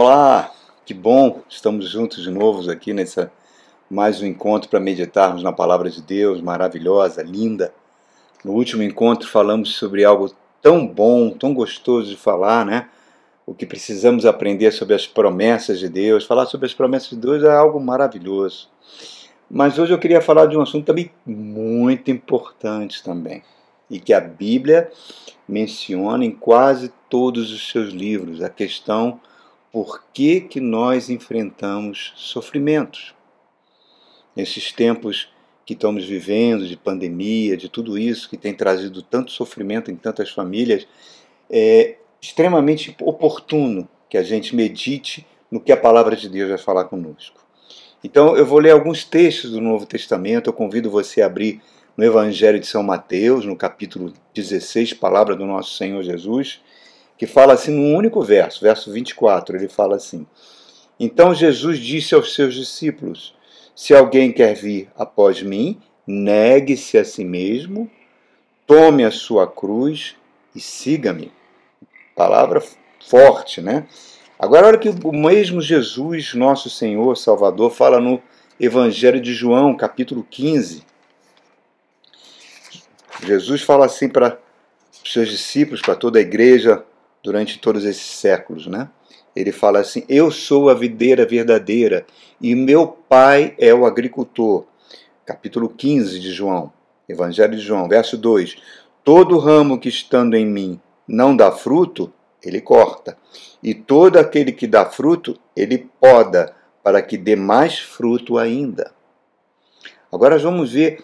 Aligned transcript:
Olá, 0.00 0.52
que 0.86 0.94
bom, 0.94 1.40
estamos 1.48 1.90
juntos 1.90 2.22
de 2.22 2.30
novo 2.30 2.70
aqui 2.70 2.94
nessa 2.94 3.32
mais 3.90 4.22
um 4.22 4.26
encontro 4.26 4.70
para 4.70 4.78
meditarmos 4.78 5.42
na 5.42 5.52
palavra 5.52 5.90
de 5.90 6.00
Deus, 6.00 6.40
maravilhosa, 6.40 7.20
linda. 7.20 7.74
No 8.44 8.52
último 8.52 8.84
encontro 8.84 9.28
falamos 9.28 9.74
sobre 9.74 10.04
algo 10.04 10.32
tão 10.62 10.86
bom, 10.86 11.30
tão 11.30 11.52
gostoso 11.52 12.10
de 12.10 12.16
falar, 12.16 12.64
né? 12.64 12.88
O 13.44 13.52
que 13.52 13.66
precisamos 13.66 14.24
aprender 14.24 14.70
sobre 14.70 14.94
as 14.94 15.04
promessas 15.04 15.80
de 15.80 15.88
Deus. 15.88 16.24
Falar 16.24 16.46
sobre 16.46 16.66
as 16.66 16.74
promessas 16.74 17.10
de 17.10 17.16
Deus 17.16 17.42
é 17.42 17.50
algo 17.50 17.80
maravilhoso. 17.80 18.68
Mas 19.50 19.80
hoje 19.80 19.92
eu 19.92 19.98
queria 19.98 20.20
falar 20.20 20.46
de 20.46 20.56
um 20.56 20.62
assunto 20.62 20.86
também 20.86 21.10
muito 21.26 22.08
importante 22.08 23.02
também, 23.02 23.42
e 23.90 23.98
que 23.98 24.12
a 24.12 24.20
Bíblia 24.20 24.92
menciona 25.48 26.24
em 26.24 26.30
quase 26.30 26.92
todos 27.10 27.50
os 27.50 27.68
seus 27.68 27.92
livros, 27.92 28.40
a 28.40 28.48
questão 28.48 29.20
por 29.72 30.04
que, 30.12 30.40
que 30.40 30.60
nós 30.60 31.10
enfrentamos 31.10 32.12
sofrimentos. 32.16 33.14
Nesses 34.34 34.72
tempos 34.72 35.28
que 35.66 35.74
estamos 35.74 36.04
vivendo, 36.04 36.66
de 36.66 36.76
pandemia, 36.76 37.56
de 37.56 37.68
tudo 37.68 37.98
isso 37.98 38.30
que 38.30 38.36
tem 38.36 38.54
trazido 38.54 39.02
tanto 39.02 39.30
sofrimento 39.30 39.90
em 39.90 39.96
tantas 39.96 40.30
famílias, 40.30 40.86
é 41.50 41.96
extremamente 42.20 42.96
oportuno 43.02 43.88
que 44.08 44.16
a 44.16 44.22
gente 44.22 44.56
medite 44.56 45.26
no 45.50 45.60
que 45.60 45.72
a 45.72 45.76
palavra 45.76 46.16
de 46.16 46.28
Deus 46.28 46.48
vai 46.48 46.58
falar 46.58 46.84
conosco. 46.84 47.44
Então 48.02 48.36
eu 48.36 48.46
vou 48.46 48.58
ler 48.58 48.70
alguns 48.70 49.04
textos 49.04 49.50
do 49.50 49.60
Novo 49.60 49.84
Testamento, 49.84 50.48
eu 50.48 50.54
convido 50.54 50.90
você 50.90 51.20
a 51.20 51.26
abrir 51.26 51.60
no 51.96 52.04
Evangelho 52.04 52.60
de 52.60 52.66
São 52.66 52.82
Mateus, 52.82 53.44
no 53.44 53.56
capítulo 53.56 54.12
16, 54.32 54.94
palavra 54.94 55.34
do 55.34 55.44
nosso 55.44 55.74
Senhor 55.76 56.02
Jesus, 56.02 56.60
que 57.18 57.26
fala 57.26 57.54
assim 57.54 57.72
num 57.72 57.96
único 57.96 58.22
verso, 58.22 58.60
verso 58.60 58.92
24, 58.92 59.56
ele 59.56 59.68
fala 59.68 59.96
assim: 59.96 60.24
Então 60.98 61.34
Jesus 61.34 61.80
disse 61.80 62.14
aos 62.14 62.32
seus 62.34 62.54
discípulos: 62.54 63.34
Se 63.74 63.92
alguém 63.92 64.32
quer 64.32 64.54
vir 64.54 64.88
após 64.96 65.42
mim, 65.42 65.80
negue-se 66.06 66.96
a 66.96 67.04
si 67.04 67.24
mesmo, 67.24 67.90
tome 68.66 69.04
a 69.04 69.10
sua 69.10 69.48
cruz 69.48 70.14
e 70.54 70.60
siga-me. 70.60 71.32
Palavra 72.14 72.62
forte, 73.04 73.60
né? 73.60 73.86
Agora, 74.38 74.68
olha 74.68 74.78
que 74.78 74.88
o 74.88 75.12
mesmo 75.12 75.60
Jesus, 75.60 76.34
nosso 76.34 76.70
Senhor, 76.70 77.16
Salvador, 77.16 77.72
fala 77.72 77.98
no 77.98 78.22
Evangelho 78.60 79.20
de 79.20 79.34
João, 79.34 79.76
capítulo 79.76 80.24
15. 80.28 80.84
Jesus 83.24 83.62
fala 83.62 83.86
assim 83.86 84.08
para 84.08 84.38
os 85.04 85.12
seus 85.12 85.28
discípulos, 85.28 85.80
para 85.80 85.96
toda 85.96 86.20
a 86.20 86.22
igreja, 86.22 86.84
durante 87.22 87.58
todos 87.58 87.84
esses 87.84 88.06
séculos, 88.06 88.66
né? 88.66 88.88
Ele 89.34 89.52
fala 89.52 89.80
assim: 89.80 90.04
Eu 90.08 90.30
sou 90.30 90.68
a 90.68 90.74
videira 90.74 91.24
verdadeira 91.26 92.06
e 92.40 92.54
meu 92.54 92.86
pai 92.86 93.54
é 93.58 93.72
o 93.72 93.86
agricultor. 93.86 94.64
Capítulo 95.24 95.68
15 95.68 96.18
de 96.18 96.32
João, 96.32 96.72
Evangelho 97.08 97.56
de 97.56 97.62
João, 97.62 97.88
verso 97.88 98.16
2: 98.16 98.56
Todo 99.04 99.38
ramo 99.38 99.78
que 99.78 99.88
estando 99.88 100.36
em 100.36 100.46
mim 100.46 100.80
não 101.06 101.36
dá 101.36 101.52
fruto, 101.52 102.12
ele 102.42 102.60
corta, 102.60 103.16
e 103.62 103.74
todo 103.74 104.18
aquele 104.18 104.52
que 104.52 104.66
dá 104.66 104.84
fruto, 104.84 105.38
ele 105.56 105.88
poda, 106.00 106.54
para 106.82 107.02
que 107.02 107.16
dê 107.16 107.36
mais 107.36 107.78
fruto 107.78 108.38
ainda. 108.38 108.92
Agora 110.10 110.38
vamos 110.38 110.72
ver 110.72 111.02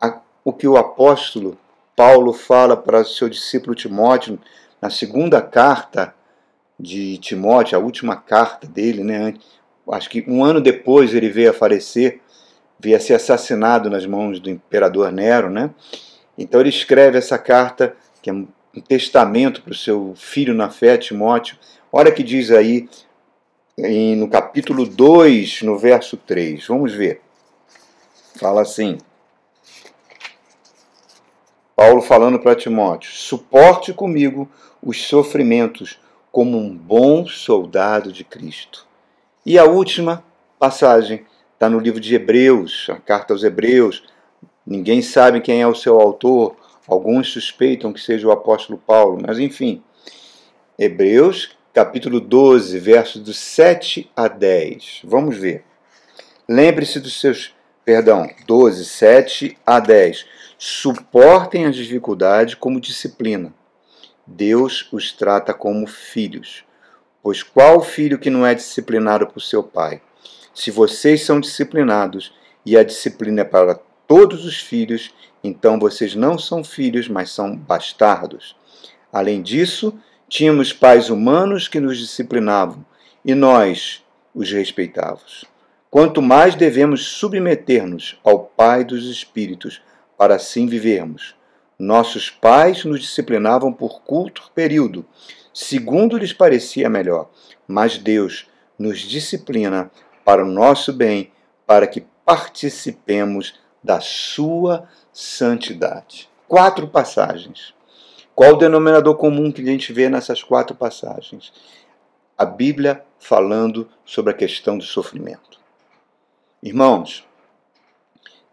a, 0.00 0.20
o 0.44 0.52
que 0.52 0.68
o 0.68 0.76
apóstolo 0.76 1.58
Paulo 1.96 2.32
fala 2.32 2.76
para 2.76 3.04
seu 3.04 3.28
discípulo 3.28 3.74
Timóteo 3.74 4.38
na 4.84 4.90
segunda 4.90 5.40
carta 5.40 6.14
de 6.78 7.16
Timóteo, 7.16 7.78
a 7.78 7.80
última 7.80 8.16
carta 8.16 8.66
dele, 8.66 9.02
né? 9.02 9.32
Acho 9.90 10.10
que 10.10 10.22
um 10.28 10.44
ano 10.44 10.60
depois 10.60 11.14
ele 11.14 11.30
veio 11.30 11.48
a 11.48 11.54
falecer, 11.54 12.20
veio 12.78 12.94
a 12.94 13.00
ser 13.00 13.14
assassinado 13.14 13.88
nas 13.88 14.04
mãos 14.04 14.38
do 14.38 14.50
imperador 14.50 15.10
Nero, 15.10 15.48
né? 15.48 15.70
Então 16.36 16.60
ele 16.60 16.68
escreve 16.68 17.16
essa 17.16 17.38
carta, 17.38 17.96
que 18.20 18.28
é 18.28 18.32
um 18.34 18.46
testamento 18.86 19.62
para 19.62 19.72
o 19.72 19.74
seu 19.74 20.12
filho 20.16 20.52
na 20.52 20.68
fé, 20.68 20.98
Timóteo. 20.98 21.56
Olha 21.90 22.12
que 22.12 22.22
diz 22.22 22.50
aí 22.50 22.86
no 24.18 24.28
capítulo 24.28 24.84
2, 24.84 25.62
no 25.62 25.78
verso 25.78 26.18
3. 26.18 26.66
Vamos 26.66 26.92
ver. 26.92 27.22
Fala 28.38 28.60
assim: 28.60 28.98
Paulo 31.84 32.00
falando 32.00 32.38
para 32.38 32.54
Timóteo: 32.54 33.12
suporte 33.12 33.92
comigo 33.92 34.48
os 34.82 35.02
sofrimentos 35.06 35.98
como 36.32 36.56
um 36.56 36.74
bom 36.74 37.26
soldado 37.26 38.10
de 38.10 38.24
Cristo. 38.24 38.86
E 39.44 39.58
a 39.58 39.64
última 39.64 40.24
passagem 40.58 41.26
está 41.52 41.68
no 41.68 41.78
livro 41.78 42.00
de 42.00 42.14
Hebreus, 42.14 42.86
a 42.88 42.96
carta 42.96 43.34
aos 43.34 43.44
Hebreus. 43.44 44.02
Ninguém 44.66 45.02
sabe 45.02 45.42
quem 45.42 45.60
é 45.60 45.66
o 45.66 45.74
seu 45.74 46.00
autor, 46.00 46.56
alguns 46.88 47.30
suspeitam 47.30 47.92
que 47.92 48.00
seja 48.00 48.26
o 48.26 48.32
apóstolo 48.32 48.78
Paulo, 48.78 49.18
mas 49.20 49.38
enfim. 49.38 49.82
Hebreus, 50.78 51.50
capítulo 51.74 52.18
12, 52.18 52.78
versos 52.78 53.20
do 53.22 53.34
7 53.34 54.10
a 54.16 54.26
10. 54.26 55.02
Vamos 55.04 55.36
ver. 55.36 55.62
Lembre-se 56.48 56.98
dos 56.98 57.20
seus, 57.20 57.54
perdão, 57.84 58.26
12, 58.46 58.86
7 58.86 59.58
a 59.66 59.80
10 59.80 60.32
Suportem 60.66 61.66
as 61.66 61.76
dificuldades 61.76 62.54
como 62.54 62.80
disciplina. 62.80 63.52
Deus 64.26 64.88
os 64.90 65.12
trata 65.12 65.52
como 65.52 65.86
filhos. 65.86 66.64
Pois 67.22 67.42
qual 67.42 67.82
filho 67.82 68.18
que 68.18 68.30
não 68.30 68.46
é 68.46 68.54
disciplinado 68.54 69.26
por 69.26 69.42
seu 69.42 69.62
pai? 69.62 70.00
Se 70.54 70.70
vocês 70.70 71.22
são 71.22 71.38
disciplinados 71.38 72.34
e 72.64 72.78
a 72.78 72.82
disciplina 72.82 73.42
é 73.42 73.44
para 73.44 73.78
todos 74.08 74.46
os 74.46 74.58
filhos, 74.58 75.14
então 75.44 75.78
vocês 75.78 76.14
não 76.14 76.38
são 76.38 76.64
filhos, 76.64 77.10
mas 77.10 77.30
são 77.30 77.54
bastardos. 77.54 78.56
Além 79.12 79.42
disso, 79.42 79.92
tínhamos 80.30 80.72
pais 80.72 81.10
humanos 81.10 81.68
que 81.68 81.78
nos 81.78 81.98
disciplinavam 81.98 82.82
e 83.22 83.34
nós 83.34 84.02
os 84.34 84.50
respeitávamos. 84.50 85.44
Quanto 85.90 86.22
mais 86.22 86.54
devemos 86.54 87.04
submeter-nos 87.04 88.18
ao 88.24 88.38
Pai 88.38 88.82
dos 88.82 89.04
Espíritos, 89.10 89.82
para 90.16 90.36
assim 90.36 90.66
vivermos. 90.66 91.34
Nossos 91.78 92.30
pais 92.30 92.84
nos 92.84 93.00
disciplinavam 93.00 93.72
por 93.72 94.02
curto 94.02 94.50
período, 94.54 95.04
segundo 95.52 96.16
lhes 96.16 96.32
parecia 96.32 96.88
melhor, 96.88 97.30
mas 97.66 97.98
Deus 97.98 98.46
nos 98.78 99.00
disciplina 99.00 99.90
para 100.24 100.44
o 100.44 100.48
nosso 100.48 100.92
bem, 100.92 101.32
para 101.66 101.86
que 101.86 102.06
participemos 102.24 103.54
da 103.82 104.00
sua 104.00 104.88
santidade. 105.12 106.28
Quatro 106.48 106.88
passagens. 106.88 107.74
Qual 108.34 108.54
o 108.54 108.56
denominador 108.56 109.16
comum 109.16 109.52
que 109.52 109.62
a 109.62 109.66
gente 109.66 109.92
vê 109.92 110.08
nessas 110.08 110.42
quatro 110.42 110.74
passagens? 110.74 111.52
A 112.36 112.44
Bíblia 112.44 113.04
falando 113.18 113.88
sobre 114.04 114.32
a 114.32 114.36
questão 114.36 114.76
do 114.76 114.84
sofrimento. 114.84 115.60
Irmãos, 116.62 117.24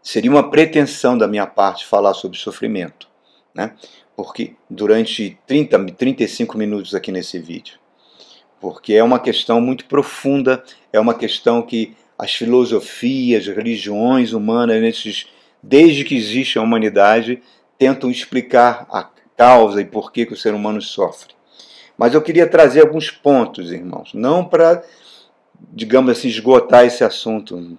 seria 0.01 0.31
uma 0.31 0.49
pretensão 0.49 1.17
da 1.17 1.27
minha 1.27 1.45
parte 1.45 1.85
falar 1.85 2.13
sobre 2.13 2.37
sofrimento, 2.37 3.07
né? 3.53 3.73
Porque 4.15 4.55
durante 4.69 5.37
30, 5.47 5.85
35 5.93 6.57
minutos 6.57 6.93
aqui 6.93 7.11
nesse 7.11 7.39
vídeo. 7.39 7.79
Porque 8.59 8.93
é 8.93 9.03
uma 9.03 9.19
questão 9.19 9.59
muito 9.59 9.85
profunda, 9.85 10.63
é 10.93 10.99
uma 10.99 11.13
questão 11.13 11.61
que 11.61 11.95
as 12.17 12.33
filosofias, 12.33 13.47
religiões 13.47 14.31
humanas, 14.33 15.25
desde 15.61 16.03
que 16.03 16.15
existe 16.15 16.59
a 16.59 16.61
humanidade, 16.61 17.41
tentam 17.79 18.11
explicar 18.11 18.85
a 18.91 19.09
causa 19.35 19.81
e 19.81 19.85
por 19.85 20.11
que 20.11 20.23
o 20.31 20.37
ser 20.37 20.53
humano 20.53 20.81
sofre. 20.81 21.33
Mas 21.97 22.13
eu 22.13 22.21
queria 22.21 22.47
trazer 22.47 22.81
alguns 22.81 23.09
pontos, 23.09 23.71
irmãos, 23.71 24.13
não 24.13 24.45
para, 24.45 24.83
digamos 25.73 26.11
assim, 26.11 26.27
esgotar 26.27 26.85
esse 26.85 27.03
assunto, 27.03 27.77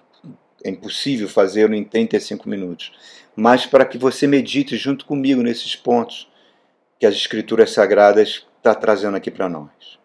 é 0.63 0.69
impossível 0.69 1.27
fazê-lo 1.27 1.73
em 1.73 1.83
35 1.83 2.47
minutos. 2.47 2.91
Mas 3.35 3.65
para 3.65 3.85
que 3.85 3.97
você 3.97 4.27
medite 4.27 4.77
junto 4.77 5.05
comigo 5.05 5.41
nesses 5.41 5.75
pontos 5.75 6.27
que 6.99 7.05
as 7.05 7.15
Escrituras 7.15 7.71
Sagradas 7.71 8.45
está 8.57 8.73
trazendo 8.73 9.17
aqui 9.17 9.29
para 9.29 9.49
nós. 9.49 9.99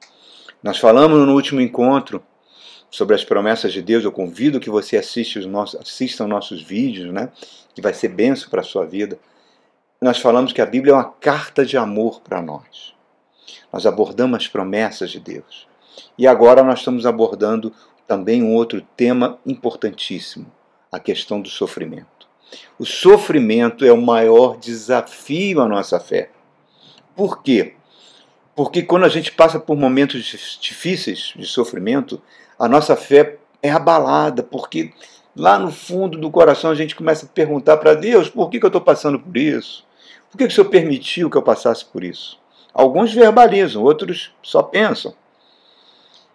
Nós 0.63 0.79
falamos 0.79 1.25
no 1.27 1.35
último 1.35 1.61
encontro 1.61 2.23
sobre 2.91 3.15
as 3.15 3.25
promessas 3.25 3.73
de 3.73 3.81
Deus. 3.81 4.05
Eu 4.05 4.11
convido 4.11 4.59
que 4.59 4.71
você 4.71 4.97
assista 4.97 5.39
os 5.39 5.47
nossos, 5.47 5.81
assista 5.81 6.25
os 6.25 6.31
nossos 6.31 6.63
vídeos, 6.63 7.13
né? 7.13 7.31
que 7.75 7.81
vai 7.81 7.95
ser 7.95 8.09
benção 8.09 8.51
para 8.51 8.63
a 8.63 8.65
sua 8.65 8.85
vida. 8.85 9.19
Nós 10.01 10.19
falamos 10.19 10.53
que 10.53 10.61
a 10.61 10.67
Bíblia 10.67 10.93
é 10.93 10.97
uma 10.97 11.13
carta 11.13 11.65
de 11.65 11.77
amor 11.77 12.21
para 12.21 12.43
nós. 12.43 12.95
Nós 13.73 13.87
abordamos 13.87 14.39
as 14.39 14.49
promessas 14.49 15.11
de 15.11 15.21
Deus. 15.21 15.69
E 16.17 16.27
agora 16.27 16.63
nós 16.63 16.81
estamos 16.81 17.07
abordando 17.07 17.73
também 18.09 18.43
um 18.43 18.55
outro 18.55 18.81
tema 18.97 19.39
importantíssimo, 19.45 20.51
a 20.91 20.99
questão 20.99 21.41
do 21.41 21.49
sofrimento. 21.51 22.27
O 22.79 22.87
sofrimento 22.87 23.85
é 23.85 23.93
o 23.93 24.01
maior 24.01 24.57
desafio 24.57 25.61
à 25.61 25.69
nossa 25.69 26.01
fé. 26.01 26.31
Por 27.15 27.43
quê? 27.43 27.75
Porque 28.57 28.83
quando 28.83 29.05
a 29.05 29.09
gente 29.11 29.31
passa 29.31 29.61
por 29.61 29.77
momentos 29.77 30.59
difíceis 30.61 31.35
de 31.37 31.47
sofrimento, 31.47 32.21
a 32.59 32.67
nossa 32.67 32.97
fé 32.97 33.37
é 33.63 33.71
abalada, 33.71 34.43
porque 34.43 34.93
lá 35.37 35.59
no 35.59 35.71
fundo 35.71 36.19
do 36.19 36.31
coração 36.31 36.71
a 36.71 36.75
gente 36.75 36.97
começa 36.97 37.27
a 37.27 37.29
perguntar 37.29 37.77
para 37.77 37.95
Deus: 37.95 38.31
por 38.31 38.49
que, 38.49 38.59
que 38.59 38.65
eu 38.65 38.69
estou 38.69 38.81
passando 38.81 39.21
por 39.21 39.37
isso? 39.37 39.87
Por 40.31 40.39
que, 40.39 40.47
que 40.47 40.53
o 40.53 40.55
Senhor 40.55 40.71
permitiu 40.71 41.29
que 41.31 41.37
eu 41.37 41.43
passasse 41.43 41.85
por 41.85 42.03
isso? 42.03 42.41
Alguns 42.73 43.13
verbalizam, 43.13 43.83
outros 43.83 44.33
só 44.43 44.63
pensam. 44.63 45.15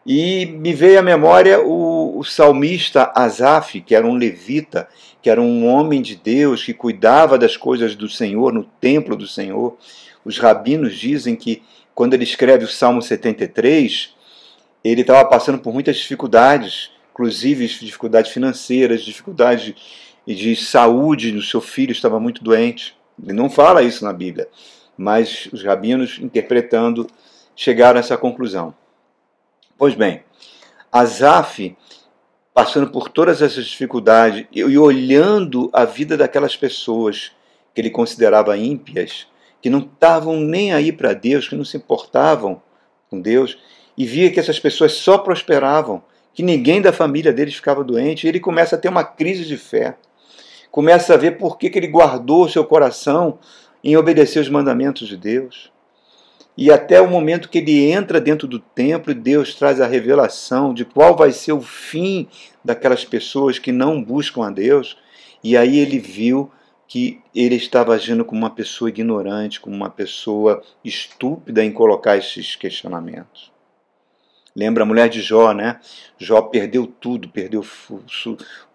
E 0.05 0.45
me 0.45 0.73
veio 0.73 0.99
à 0.99 1.01
memória 1.01 1.61
o, 1.61 2.17
o 2.17 2.23
salmista 2.23 3.11
Asaf, 3.15 3.79
que 3.81 3.95
era 3.95 4.05
um 4.05 4.15
levita, 4.15 4.89
que 5.21 5.29
era 5.29 5.41
um 5.41 5.65
homem 5.65 6.01
de 6.01 6.15
Deus, 6.15 6.63
que 6.63 6.73
cuidava 6.73 7.37
das 7.37 7.55
coisas 7.55 7.95
do 7.95 8.09
Senhor, 8.09 8.51
no 8.51 8.65
templo 8.65 9.15
do 9.15 9.25
Senhor. 9.25 9.77
Os 10.25 10.37
rabinos 10.37 10.97
dizem 10.97 11.35
que 11.35 11.63
quando 11.95 12.13
ele 12.13 12.23
escreve 12.23 12.65
o 12.65 12.67
Salmo 12.67 13.01
73, 13.01 14.13
ele 14.83 15.01
estava 15.01 15.23
passando 15.29 15.59
por 15.59 15.73
muitas 15.73 15.95
dificuldades, 15.95 16.91
inclusive 17.11 17.65
dificuldades 17.67 18.31
financeiras, 18.31 19.03
dificuldades 19.03 19.73
de 20.27 20.55
saúde, 20.55 21.35
o 21.35 21.41
seu 21.41 21.61
filho 21.61 21.91
estava 21.91 22.19
muito 22.19 22.43
doente. 22.43 22.95
Ele 23.21 23.33
não 23.33 23.49
fala 23.49 23.83
isso 23.83 24.03
na 24.03 24.11
Bíblia, 24.11 24.49
mas 24.97 25.47
os 25.53 25.63
rabinos, 25.63 26.19
interpretando, 26.21 27.07
chegaram 27.55 27.97
a 27.97 27.99
essa 27.99 28.17
conclusão. 28.17 28.73
Pois 29.77 29.95
bem, 29.95 30.23
Asaf, 30.91 31.75
passando 32.53 32.91
por 32.91 33.09
todas 33.09 33.41
essas 33.41 33.65
dificuldades 33.65 34.45
e 34.51 34.77
olhando 34.77 35.69
a 35.73 35.83
vida 35.85 36.15
daquelas 36.15 36.55
pessoas 36.55 37.31
que 37.73 37.81
ele 37.81 37.89
considerava 37.89 38.55
ímpias, 38.55 39.27
que 39.59 39.69
não 39.69 39.79
estavam 39.79 40.39
nem 40.39 40.71
aí 40.71 40.91
para 40.91 41.13
Deus, 41.13 41.47
que 41.47 41.55
não 41.55 41.65
se 41.65 41.77
importavam 41.77 42.61
com 43.09 43.19
Deus, 43.19 43.57
e 43.97 44.05
via 44.05 44.31
que 44.31 44.39
essas 44.39 44.59
pessoas 44.59 44.93
só 44.93 45.17
prosperavam, 45.17 46.03
que 46.33 46.43
ninguém 46.43 46.81
da 46.81 46.93
família 46.93 47.33
deles 47.33 47.55
ficava 47.55 47.83
doente, 47.83 48.25
e 48.25 48.29
ele 48.29 48.39
começa 48.39 48.75
a 48.75 48.79
ter 48.79 48.89
uma 48.89 49.03
crise 49.03 49.45
de 49.45 49.57
fé. 49.57 49.97
Começa 50.69 51.13
a 51.15 51.17
ver 51.17 51.37
por 51.37 51.57
que, 51.57 51.69
que 51.69 51.79
ele 51.79 51.87
guardou 51.87 52.47
seu 52.47 52.63
coração 52.63 53.39
em 53.83 53.97
obedecer 53.97 54.39
os 54.39 54.49
mandamentos 54.49 55.07
de 55.07 55.17
Deus. 55.17 55.72
E 56.55 56.71
até 56.71 57.01
o 57.01 57.09
momento 57.09 57.49
que 57.49 57.57
ele 57.57 57.91
entra 57.91 58.21
dentro 58.21 58.47
do 58.47 58.59
templo, 58.59 59.13
Deus 59.13 59.55
traz 59.55 59.81
a 59.81 59.87
revelação 59.87 60.73
de 60.73 60.85
qual 60.85 61.15
vai 61.15 61.31
ser 61.31 61.51
o 61.51 61.61
fim 61.61 62.27
daquelas 62.63 63.03
pessoas 63.03 63.57
que 63.57 63.71
não 63.71 64.03
buscam 64.03 64.45
a 64.45 64.51
Deus. 64.51 64.97
E 65.43 65.57
aí 65.57 65.79
ele 65.79 65.97
viu 65.97 66.51
que 66.87 67.19
ele 67.33 67.55
estava 67.55 67.95
agindo 67.95 68.23
como 68.23 68.41
uma 68.41 68.51
pessoa 68.51 68.89
ignorante, 68.89 69.59
como 69.59 69.75
uma 69.75 69.89
pessoa 69.89 70.61
estúpida 70.85 71.63
em 71.63 71.71
colocar 71.71 72.17
esses 72.17 72.55
questionamentos. 72.55 73.51
Lembra 74.55 74.83
a 74.83 74.85
mulher 74.85 75.09
de 75.09 75.19
Jó, 75.19 75.51
né? 75.51 75.79
Jó 76.19 76.39
perdeu 76.39 76.85
tudo, 76.85 77.27
perdeu 77.27 77.65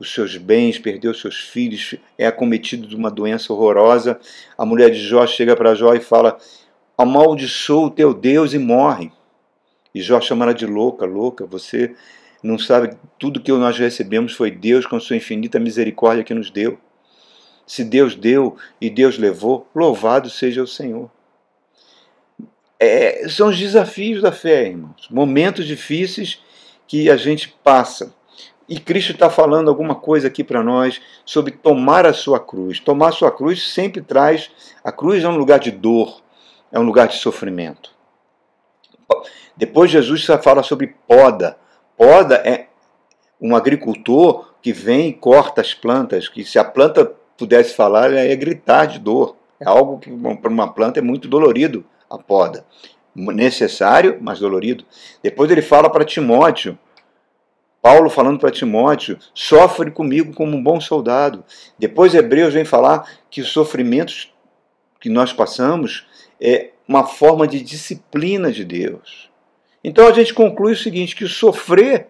os 0.00 0.12
seus 0.12 0.36
bens, 0.36 0.76
perdeu 0.76 1.14
seus 1.14 1.38
filhos, 1.38 1.94
é 2.18 2.26
acometido 2.26 2.88
de 2.88 2.96
uma 2.96 3.08
doença 3.08 3.52
horrorosa. 3.52 4.18
A 4.56 4.66
mulher 4.66 4.90
de 4.90 4.98
Jó 4.98 5.24
chega 5.24 5.54
para 5.54 5.76
Jó 5.76 5.94
e 5.94 6.00
fala: 6.00 6.36
amaldiçoa 6.98 7.86
o 7.86 7.90
teu 7.90 8.12
Deus 8.12 8.52
e 8.52 8.58
morre. 8.58 9.12
E 9.94 10.02
Jó 10.02 10.20
chama 10.20 10.44
ela 10.44 10.52
de 10.52 10.66
louca, 10.66 11.06
louca, 11.06 11.46
você 11.46 11.94
não 12.42 12.58
sabe, 12.58 12.96
tudo 13.18 13.40
que 13.40 13.50
nós 13.52 13.78
recebemos 13.78 14.34
foi 14.34 14.50
Deus 14.50 14.84
com 14.84 15.00
sua 15.00 15.16
infinita 15.16 15.58
misericórdia 15.58 16.24
que 16.24 16.34
nos 16.34 16.50
deu. 16.50 16.78
Se 17.66 17.84
Deus 17.84 18.14
deu 18.14 18.56
e 18.80 18.90
Deus 18.90 19.18
levou, 19.18 19.68
louvado 19.74 20.28
seja 20.28 20.62
o 20.62 20.66
Senhor. 20.66 21.10
É, 22.80 23.28
são 23.28 23.48
os 23.48 23.58
desafios 23.58 24.22
da 24.22 24.30
fé, 24.30 24.68
irmãos. 24.68 25.08
Momentos 25.10 25.66
difíceis 25.66 26.40
que 26.86 27.10
a 27.10 27.16
gente 27.16 27.54
passa. 27.62 28.14
E 28.68 28.78
Cristo 28.78 29.12
está 29.12 29.28
falando 29.28 29.68
alguma 29.68 29.94
coisa 29.94 30.28
aqui 30.28 30.44
para 30.44 30.62
nós 30.62 31.00
sobre 31.24 31.52
tomar 31.52 32.06
a 32.06 32.12
sua 32.12 32.38
cruz. 32.38 32.78
Tomar 32.78 33.08
a 33.08 33.12
sua 33.12 33.30
cruz 33.30 33.72
sempre 33.72 34.00
traz. 34.00 34.50
A 34.84 34.92
cruz 34.92 35.24
é 35.24 35.28
um 35.28 35.36
lugar 35.36 35.58
de 35.58 35.70
dor, 35.70 36.22
é 36.70 36.78
um 36.78 36.84
lugar 36.84 37.08
de 37.08 37.16
sofrimento. 37.16 37.90
Depois 39.56 39.90
Jesus 39.90 40.24
fala 40.42 40.62
sobre 40.62 40.94
poda. 41.06 41.56
Poda 41.96 42.36
é 42.36 42.68
um 43.40 43.56
agricultor 43.56 44.52
que 44.60 44.72
vem 44.72 45.08
e 45.08 45.12
corta 45.12 45.60
as 45.60 45.74
plantas, 45.74 46.28
que 46.28 46.44
se 46.44 46.58
a 46.58 46.64
planta 46.64 47.12
pudesse 47.36 47.74
falar, 47.74 48.10
ela 48.10 48.24
ia 48.24 48.36
gritar 48.36 48.86
de 48.86 48.98
dor. 48.98 49.36
É 49.60 49.68
algo 49.68 49.98
que 49.98 50.10
para 50.10 50.50
uma 50.50 50.72
planta 50.72 51.00
é 51.00 51.02
muito 51.02 51.28
dolorido 51.28 51.84
a 52.08 52.18
poda. 52.18 52.64
Necessário, 53.14 54.18
mas 54.20 54.38
dolorido. 54.38 54.84
Depois 55.22 55.50
ele 55.50 55.62
fala 55.62 55.90
para 55.90 56.04
Timóteo, 56.04 56.78
Paulo 57.80 58.10
falando 58.10 58.38
para 58.38 58.50
Timóteo, 58.50 59.18
sofre 59.32 59.90
comigo 59.90 60.34
como 60.34 60.56
um 60.56 60.62
bom 60.62 60.80
soldado. 60.80 61.44
Depois 61.78 62.14
Hebreus 62.14 62.54
vem 62.54 62.64
falar 62.64 63.08
que 63.30 63.40
os 63.40 63.48
sofrimentos 63.48 64.32
que 65.00 65.08
nós 65.08 65.32
passamos 65.32 66.06
é 66.40 66.70
uma 66.86 67.06
forma 67.06 67.46
de 67.46 67.60
disciplina 67.60 68.50
de 68.50 68.64
Deus. 68.64 69.30
Então 69.82 70.06
a 70.06 70.12
gente 70.12 70.34
conclui 70.34 70.72
o 70.72 70.76
seguinte: 70.76 71.14
que 71.14 71.26
sofrer 71.26 72.08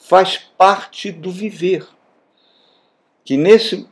faz 0.00 0.36
parte 0.36 1.10
do 1.10 1.30
viver. 1.30 1.86
Que 3.24 3.36
nesse 3.36 3.86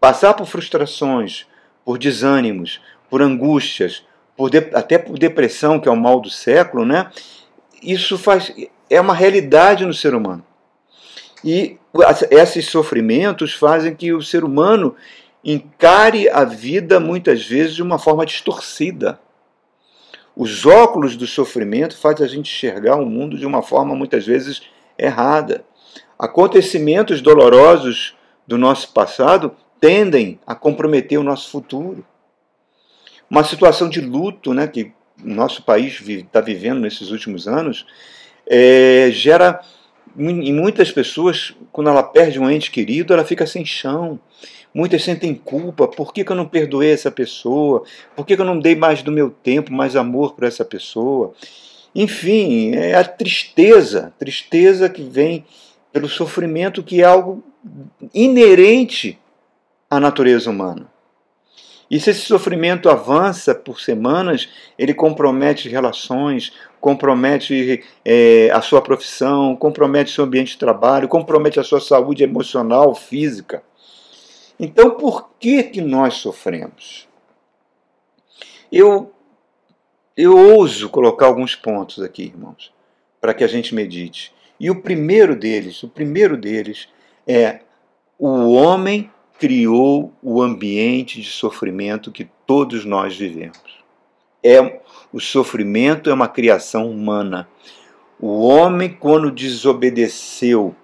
passar 0.00 0.34
por 0.34 0.46
frustrações, 0.46 1.46
por 1.84 1.98
desânimos, 1.98 2.80
por 3.08 3.22
angústias, 3.22 4.04
por 4.36 4.50
de, 4.50 4.58
até 4.74 4.98
por 4.98 5.18
depressão, 5.18 5.78
que 5.78 5.88
é 5.88 5.92
o 5.92 5.96
mal 5.96 6.20
do 6.20 6.30
século, 6.30 6.84
né? 6.84 7.10
Isso 7.82 8.18
faz 8.18 8.52
é 8.88 9.00
uma 9.00 9.14
realidade 9.14 9.86
no 9.86 9.94
ser 9.94 10.14
humano. 10.14 10.44
E 11.44 11.78
esses 12.30 12.66
sofrimentos 12.66 13.54
fazem 13.54 13.94
que 13.94 14.12
o 14.12 14.20
ser 14.20 14.44
humano 14.44 14.96
encare 15.44 16.28
a 16.28 16.44
vida 16.44 17.00
muitas 17.00 17.46
vezes 17.46 17.74
de 17.74 17.82
uma 17.82 17.98
forma 17.98 18.26
distorcida. 18.26 19.18
Os 20.36 20.64
óculos 20.64 21.16
do 21.16 21.26
sofrimento 21.26 21.96
fazem 21.96 22.24
a 22.24 22.28
gente 22.28 22.50
enxergar 22.50 22.96
o 22.96 23.06
mundo 23.06 23.36
de 23.36 23.46
uma 23.46 23.62
forma 23.62 23.94
muitas 23.94 24.26
vezes 24.26 24.62
errada. 24.98 25.64
Acontecimentos 26.18 27.20
dolorosos 27.20 28.14
do 28.46 28.56
nosso 28.58 28.92
passado 28.92 29.56
tendem 29.80 30.38
a 30.46 30.54
comprometer 30.54 31.18
o 31.18 31.22
nosso 31.22 31.50
futuro. 31.50 32.04
Uma 33.28 33.44
situação 33.44 33.88
de 33.88 34.00
luto 34.00 34.52
né, 34.52 34.66
que 34.66 34.92
o 35.22 35.28
nosso 35.28 35.62
país 35.62 36.00
está 36.06 36.40
vivendo 36.40 36.80
nesses 36.80 37.10
últimos 37.10 37.46
anos 37.46 37.86
é, 38.46 39.10
gera 39.12 39.60
em 40.18 40.52
muitas 40.52 40.90
pessoas, 40.90 41.54
quando 41.70 41.88
ela 41.88 42.02
perde 42.02 42.40
um 42.40 42.50
ente 42.50 42.70
querido, 42.70 43.12
ela 43.12 43.24
fica 43.24 43.46
sem 43.46 43.64
chão, 43.64 44.18
Muitas 44.72 45.02
sentem 45.02 45.34
culpa. 45.34 45.88
Por 45.88 46.12
que, 46.12 46.24
que 46.24 46.30
eu 46.30 46.36
não 46.36 46.46
perdoei 46.46 46.92
essa 46.92 47.10
pessoa? 47.10 47.82
Por 48.14 48.24
que, 48.24 48.36
que 48.36 48.42
eu 48.42 48.46
não 48.46 48.58
dei 48.58 48.76
mais 48.76 49.02
do 49.02 49.10
meu 49.10 49.30
tempo, 49.30 49.72
mais 49.72 49.96
amor 49.96 50.34
para 50.34 50.46
essa 50.46 50.64
pessoa? 50.64 51.34
Enfim, 51.94 52.74
é 52.74 52.94
a 52.94 53.04
tristeza, 53.04 54.12
tristeza 54.18 54.88
que 54.88 55.02
vem 55.02 55.44
pelo 55.92 56.08
sofrimento, 56.08 56.82
que 56.82 57.02
é 57.02 57.04
algo 57.04 57.42
inerente 58.14 59.18
à 59.90 59.98
natureza 59.98 60.48
humana. 60.50 60.86
E 61.90 61.98
se 61.98 62.10
esse 62.10 62.20
sofrimento 62.20 62.88
avança 62.88 63.52
por 63.52 63.80
semanas, 63.80 64.48
ele 64.78 64.94
compromete 64.94 65.68
relações, 65.68 66.52
compromete 66.80 67.82
é, 68.04 68.48
a 68.52 68.62
sua 68.62 68.80
profissão, 68.80 69.56
compromete 69.56 70.12
seu 70.12 70.22
ambiente 70.22 70.52
de 70.52 70.58
trabalho, 70.58 71.08
compromete 71.08 71.58
a 71.58 71.64
sua 71.64 71.80
saúde 71.80 72.22
emocional, 72.22 72.94
física. 72.94 73.64
Então, 74.62 74.90
por 74.90 75.30
que, 75.40 75.62
que 75.62 75.80
nós 75.80 76.16
sofremos? 76.16 77.08
Eu, 78.70 79.10
eu 80.14 80.36
ouso 80.36 80.90
colocar 80.90 81.24
alguns 81.24 81.56
pontos 81.56 82.02
aqui, 82.02 82.24
irmãos, 82.24 82.70
para 83.18 83.32
que 83.32 83.42
a 83.42 83.46
gente 83.46 83.74
medite. 83.74 84.34
E 84.60 84.70
o 84.70 84.82
primeiro 84.82 85.34
deles, 85.34 85.82
o 85.82 85.88
primeiro 85.88 86.36
deles 86.36 86.90
é 87.26 87.60
o 88.18 88.52
homem 88.52 89.10
criou 89.38 90.12
o 90.22 90.42
ambiente 90.42 91.22
de 91.22 91.30
sofrimento 91.30 92.12
que 92.12 92.28
todos 92.46 92.84
nós 92.84 93.16
vivemos. 93.16 93.82
É 94.44 94.82
o 95.10 95.18
sofrimento 95.18 96.10
é 96.10 96.12
uma 96.12 96.28
criação 96.28 96.90
humana. 96.90 97.48
O 98.20 98.46
homem 98.46 98.90
quando 98.90 99.30
desobedeceu, 99.30 100.76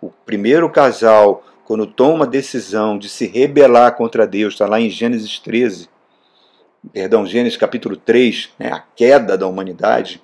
o 0.00 0.10
primeiro 0.24 0.70
casal 0.70 1.42
quando 1.64 1.86
toma 1.86 2.24
a 2.24 2.28
decisão 2.28 2.98
de 2.98 3.08
se 3.08 3.26
rebelar 3.26 3.96
contra 3.96 4.26
Deus, 4.26 4.54
está 4.54 4.66
lá 4.66 4.80
em 4.80 4.90
Gênesis 4.90 5.38
13, 5.38 5.88
perdão, 6.92 7.26
Gênesis 7.26 7.56
capítulo 7.56 7.96
3, 7.96 8.50
né, 8.58 8.70
a 8.72 8.80
queda 8.80 9.36
da 9.36 9.46
humanidade, 9.46 10.20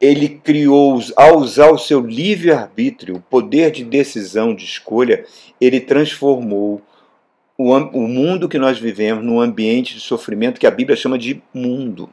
ele 0.00 0.28
criou, 0.28 1.00
ao 1.16 1.38
usar 1.38 1.70
o 1.70 1.78
seu 1.78 2.00
livre-arbítrio, 2.00 3.16
o 3.16 3.20
poder 3.20 3.70
de 3.70 3.84
decisão, 3.84 4.54
de 4.54 4.64
escolha, 4.64 5.24
ele 5.60 5.80
transformou 5.80 6.82
o, 7.56 7.72
o 7.72 8.08
mundo 8.08 8.48
que 8.48 8.58
nós 8.58 8.78
vivemos 8.78 9.24
num 9.24 9.40
ambiente 9.40 9.94
de 9.94 10.00
sofrimento 10.00 10.60
que 10.60 10.66
a 10.66 10.70
Bíblia 10.70 10.96
chama 10.96 11.18
de 11.18 11.42
mundo. 11.52 12.10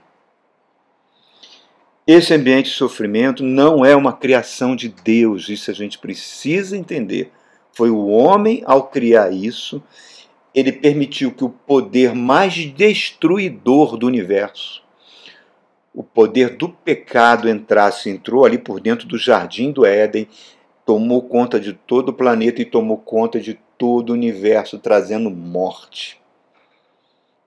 esse 2.05 2.33
ambiente 2.33 2.69
de 2.69 2.75
sofrimento 2.75 3.43
não 3.43 3.85
é 3.85 3.95
uma 3.95 4.13
criação 4.13 4.75
de 4.75 4.89
Deus, 4.89 5.49
isso 5.49 5.71
a 5.71 5.73
gente 5.73 5.97
precisa 5.97 6.77
entender. 6.77 7.31
Foi 7.73 7.89
o 7.89 8.07
homem, 8.07 8.63
ao 8.65 8.87
criar 8.87 9.31
isso, 9.31 9.81
ele 10.53 10.71
permitiu 10.71 11.31
que 11.31 11.43
o 11.43 11.49
poder 11.49 12.13
mais 12.13 12.53
destruidor 12.53 13.97
do 13.97 14.05
universo, 14.05 14.83
o 15.93 16.03
poder 16.03 16.57
do 16.57 16.69
pecado, 16.69 17.49
entrasse, 17.49 18.09
entrou 18.09 18.45
ali 18.45 18.57
por 18.57 18.79
dentro 18.79 19.07
do 19.07 19.17
jardim 19.17 19.71
do 19.71 19.85
Éden, 19.85 20.27
tomou 20.85 21.21
conta 21.21 21.59
de 21.59 21.73
todo 21.73 22.09
o 22.09 22.13
planeta 22.13 22.61
e 22.61 22.65
tomou 22.65 22.97
conta 22.97 23.39
de 23.39 23.59
todo 23.77 24.09
o 24.09 24.13
universo, 24.13 24.77
trazendo 24.77 25.29
morte. 25.29 26.19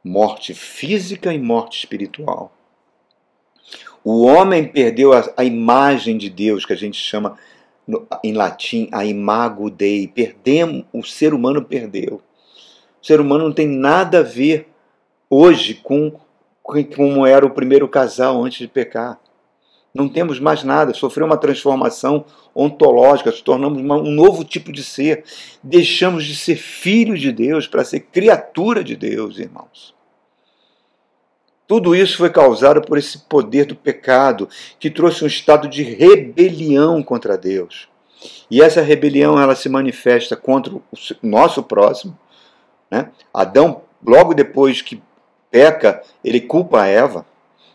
Morte 0.02 0.52
física 0.52 1.32
e 1.32 1.38
morte 1.38 1.78
espiritual. 1.78 2.52
O 4.02 4.22
homem 4.24 4.68
perdeu 4.68 5.14
a, 5.14 5.32
a 5.36 5.44
imagem 5.44 6.18
de 6.18 6.28
Deus, 6.28 6.66
que 6.66 6.74
a 6.74 6.76
gente 6.76 6.98
chama 6.98 7.38
no, 7.86 8.06
em 8.22 8.32
latim 8.32 8.88
a 8.92 9.04
imago 9.04 9.70
Dei. 9.70 10.08
Perdemos, 10.08 10.84
o 10.92 11.02
ser 11.02 11.34
humano 11.34 11.64
perdeu. 11.64 12.20
O 13.02 13.06
ser 13.06 13.20
humano 13.20 13.44
não 13.44 13.52
tem 13.52 13.66
nada 13.66 14.20
a 14.20 14.22
ver 14.22 14.68
hoje 15.28 15.74
com, 15.74 16.12
com 16.62 16.84
como 16.84 17.26
era 17.26 17.44
o 17.44 17.50
primeiro 17.50 17.88
casal 17.88 18.42
antes 18.42 18.58
de 18.58 18.68
pecar. 18.68 19.20
Não 19.94 20.08
temos 20.08 20.40
mais 20.40 20.64
nada, 20.64 20.92
sofreu 20.92 21.24
uma 21.24 21.36
transformação 21.36 22.24
ontológica, 22.52 23.30
se 23.30 23.44
tornamos 23.44 23.80
uma, 23.80 23.96
um 23.96 24.10
novo 24.10 24.42
tipo 24.42 24.72
de 24.72 24.82
ser. 24.82 25.22
Deixamos 25.62 26.24
de 26.24 26.34
ser 26.34 26.56
filhos 26.56 27.20
de 27.20 27.30
Deus 27.30 27.68
para 27.68 27.84
ser 27.84 28.00
criatura 28.00 28.82
de 28.82 28.96
Deus, 28.96 29.38
irmãos. 29.38 29.94
Tudo 31.66 31.94
isso 31.94 32.18
foi 32.18 32.30
causado 32.30 32.82
por 32.82 32.98
esse 32.98 33.18
poder 33.18 33.64
do 33.64 33.74
pecado 33.74 34.48
que 34.78 34.90
trouxe 34.90 35.24
um 35.24 35.26
estado 35.26 35.66
de 35.66 35.82
rebelião 35.82 37.02
contra 37.02 37.38
Deus. 37.38 37.88
E 38.50 38.62
essa 38.62 38.82
rebelião 38.82 39.40
ela 39.40 39.54
se 39.54 39.68
manifesta 39.68 40.36
contra 40.36 40.74
o 40.74 40.82
nosso 41.22 41.62
próximo. 41.62 42.16
Né? 42.90 43.10
Adão, 43.32 43.82
logo 44.04 44.34
depois 44.34 44.82
que 44.82 45.02
peca, 45.50 46.02
ele 46.22 46.40
culpa 46.40 46.82
a 46.82 46.86
Eva. 46.86 47.26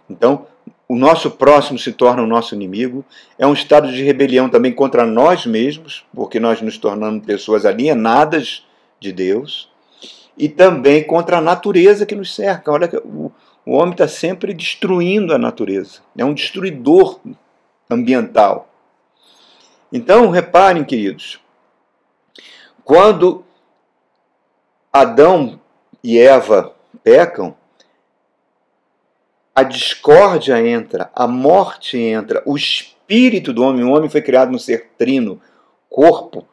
Então, 0.09 0.45
o 0.87 0.95
nosso 0.95 1.31
próximo 1.31 1.77
se 1.77 1.91
torna 1.91 2.23
o 2.23 2.27
nosso 2.27 2.55
inimigo. 2.55 3.05
É 3.37 3.45
um 3.45 3.53
estado 3.53 3.91
de 3.91 4.03
rebelião 4.03 4.49
também 4.49 4.71
contra 4.71 5.05
nós 5.05 5.45
mesmos, 5.45 6.05
porque 6.13 6.39
nós 6.39 6.61
nos 6.61 6.77
tornamos 6.77 7.25
pessoas 7.25 7.65
alienadas 7.65 8.65
de 8.99 9.11
Deus. 9.11 9.69
E 10.37 10.47
também 10.47 11.03
contra 11.03 11.37
a 11.37 11.41
natureza 11.41 12.05
que 12.05 12.15
nos 12.15 12.33
cerca. 12.33 12.71
Olha, 12.71 12.89
o, 13.03 13.31
o 13.69 13.73
homem 13.73 13.91
está 13.91 14.07
sempre 14.07 14.51
destruindo 14.51 15.31
a 15.31 15.37
natureza, 15.37 16.01
é 16.17 16.25
um 16.25 16.33
destruidor 16.33 17.19
ambiental. 17.87 18.67
Então, 19.93 20.31
reparem, 20.31 20.83
queridos, 20.83 21.39
quando 22.83 23.45
Adão 24.91 25.61
e 26.03 26.17
Eva 26.17 26.73
pecam, 27.03 27.55
a 29.53 29.61
discórdia 29.61 30.59
entra, 30.67 31.11
a 31.13 31.27
morte 31.27 31.95
entra, 31.95 32.41
o 32.47 32.57
espírito 32.57 33.53
do 33.53 33.61
homem, 33.61 33.83
o 33.83 33.91
homem 33.91 34.09
foi 34.09 34.23
criado 34.23 34.51
no 34.51 34.57
ser 34.57 34.93
trino, 34.97 35.39
corpo, 35.87 36.47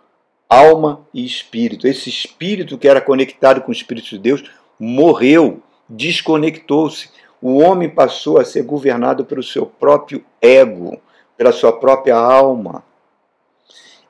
alma 0.50 1.06
e 1.14 1.25
espírito. 1.25 1.88
Esse 1.88 2.11
espírito 2.11 2.76
que 2.76 2.87
era 2.87 3.00
conectado 3.00 3.62
com 3.62 3.70
o 3.70 3.75
espírito 3.75 4.11
de 4.11 4.18
Deus 4.18 4.44
morreu 4.78 5.62
desconectou-se. 5.88 7.11
O 7.40 7.59
homem 7.59 7.88
passou 7.88 8.38
a 8.38 8.45
ser 8.45 8.62
governado 8.62 9.25
pelo 9.25 9.43
seu 9.43 9.66
próprio 9.66 10.25
ego, 10.40 11.00
pela 11.37 11.52
sua 11.52 11.73
própria 11.73 12.16
alma. 12.16 12.83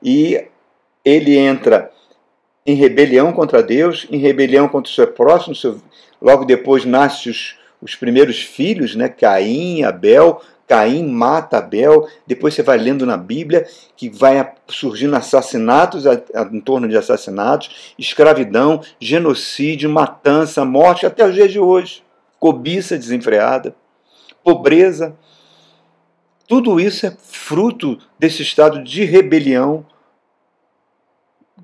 E 0.01 0.45
ele 1.03 1.37
entra 1.37 1.91
em 2.65 2.75
rebelião 2.75 3.31
contra 3.31 3.63
Deus, 3.63 4.07
em 4.11 4.17
rebelião 4.17 4.67
contra 4.67 4.91
o 4.91 4.93
seu 4.93 5.07
próximo. 5.07 5.55
Seu... 5.55 5.79
Logo 6.21 6.45
depois 6.45 6.85
nascem 6.85 7.31
os, 7.31 7.57
os 7.81 7.95
primeiros 7.95 8.41
filhos, 8.41 8.95
né? 8.95 9.07
Caim, 9.07 9.83
Abel. 9.83 10.41
Caim 10.67 11.07
mata 11.07 11.57
Abel. 11.57 12.07
Depois 12.27 12.53
você 12.53 12.61
vai 12.61 12.77
lendo 12.77 13.05
na 13.05 13.15
Bíblia 13.15 13.65
que 13.95 14.09
vai 14.09 14.53
surgindo 14.67 15.15
assassinatos 15.15 16.03
em 16.51 16.59
torno 16.59 16.87
de 16.87 16.97
assassinatos, 16.97 17.93
escravidão, 17.97 18.81
genocídio, 18.99 19.89
matança, 19.89 20.65
morte, 20.65 21.05
até 21.05 21.25
os 21.25 21.33
dias 21.33 21.51
de 21.51 21.59
hoje. 21.59 22.03
Cobiça 22.37 22.97
desenfreada, 22.97 23.73
pobreza. 24.43 25.15
Tudo 26.47 26.79
isso 26.79 27.05
é 27.05 27.11
fruto 27.17 27.97
desse 28.19 28.41
estado 28.41 28.83
de 28.83 29.03
rebelião 29.03 29.85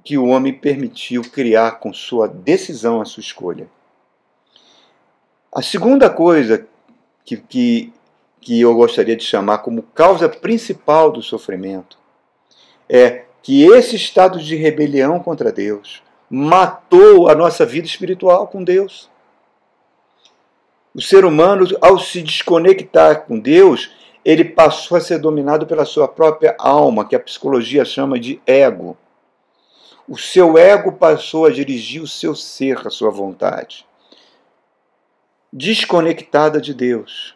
que 0.04 0.18
o 0.18 0.26
homem 0.26 0.54
permitiu 0.54 1.22
criar 1.22 1.80
com 1.80 1.94
sua 1.94 2.28
decisão, 2.28 3.02
a 3.02 3.06
sua 3.06 3.22
escolha. 3.22 3.68
A 5.54 5.62
segunda 5.62 6.10
coisa 6.10 6.66
que, 7.24 7.38
que 7.38 7.94
que 8.44 8.60
eu 8.60 8.76
gostaria 8.76 9.16
de 9.16 9.24
chamar 9.24 9.60
como 9.60 9.82
causa 9.82 10.28
principal 10.28 11.12
do 11.12 11.22
sofrimento 11.22 11.98
é 12.90 13.24
que 13.42 13.64
esse 13.64 13.96
estado 13.96 14.40
de 14.40 14.56
rebelião 14.56 15.20
contra 15.20 15.52
Deus 15.52 16.04
matou 16.30 17.30
a 17.30 17.36
nossa 17.36 17.66
vida 17.66 17.88
espiritual 17.88 18.48
com 18.48 18.64
Deus. 18.64 19.10
O 20.94 21.02
ser 21.02 21.26
humano, 21.26 21.66
ao 21.82 21.98
se 21.98 22.22
desconectar 22.22 23.22
com 23.22 23.40
Deus, 23.40 23.92
ele 24.24 24.46
passou 24.46 24.98
a 24.98 25.02
ser 25.02 25.20
dominado 25.20 25.66
pela 25.66 25.86
sua 25.86 26.08
própria 26.08 26.56
alma, 26.60 27.06
que 27.06 27.16
a 27.16 27.20
psicologia 27.20 27.84
chama 27.84 28.20
de 28.20 28.42
ego. 28.46 28.98
O 30.08 30.18
seu 30.18 30.58
ego 30.58 30.92
passou 30.92 31.46
a 31.46 31.50
dirigir 31.50 32.02
o 32.02 32.08
seu 32.08 32.36
ser, 32.36 32.86
a 32.86 32.90
sua 32.90 33.10
vontade, 33.10 33.86
desconectada 35.52 36.60
de 36.60 36.74
Deus. 36.74 37.36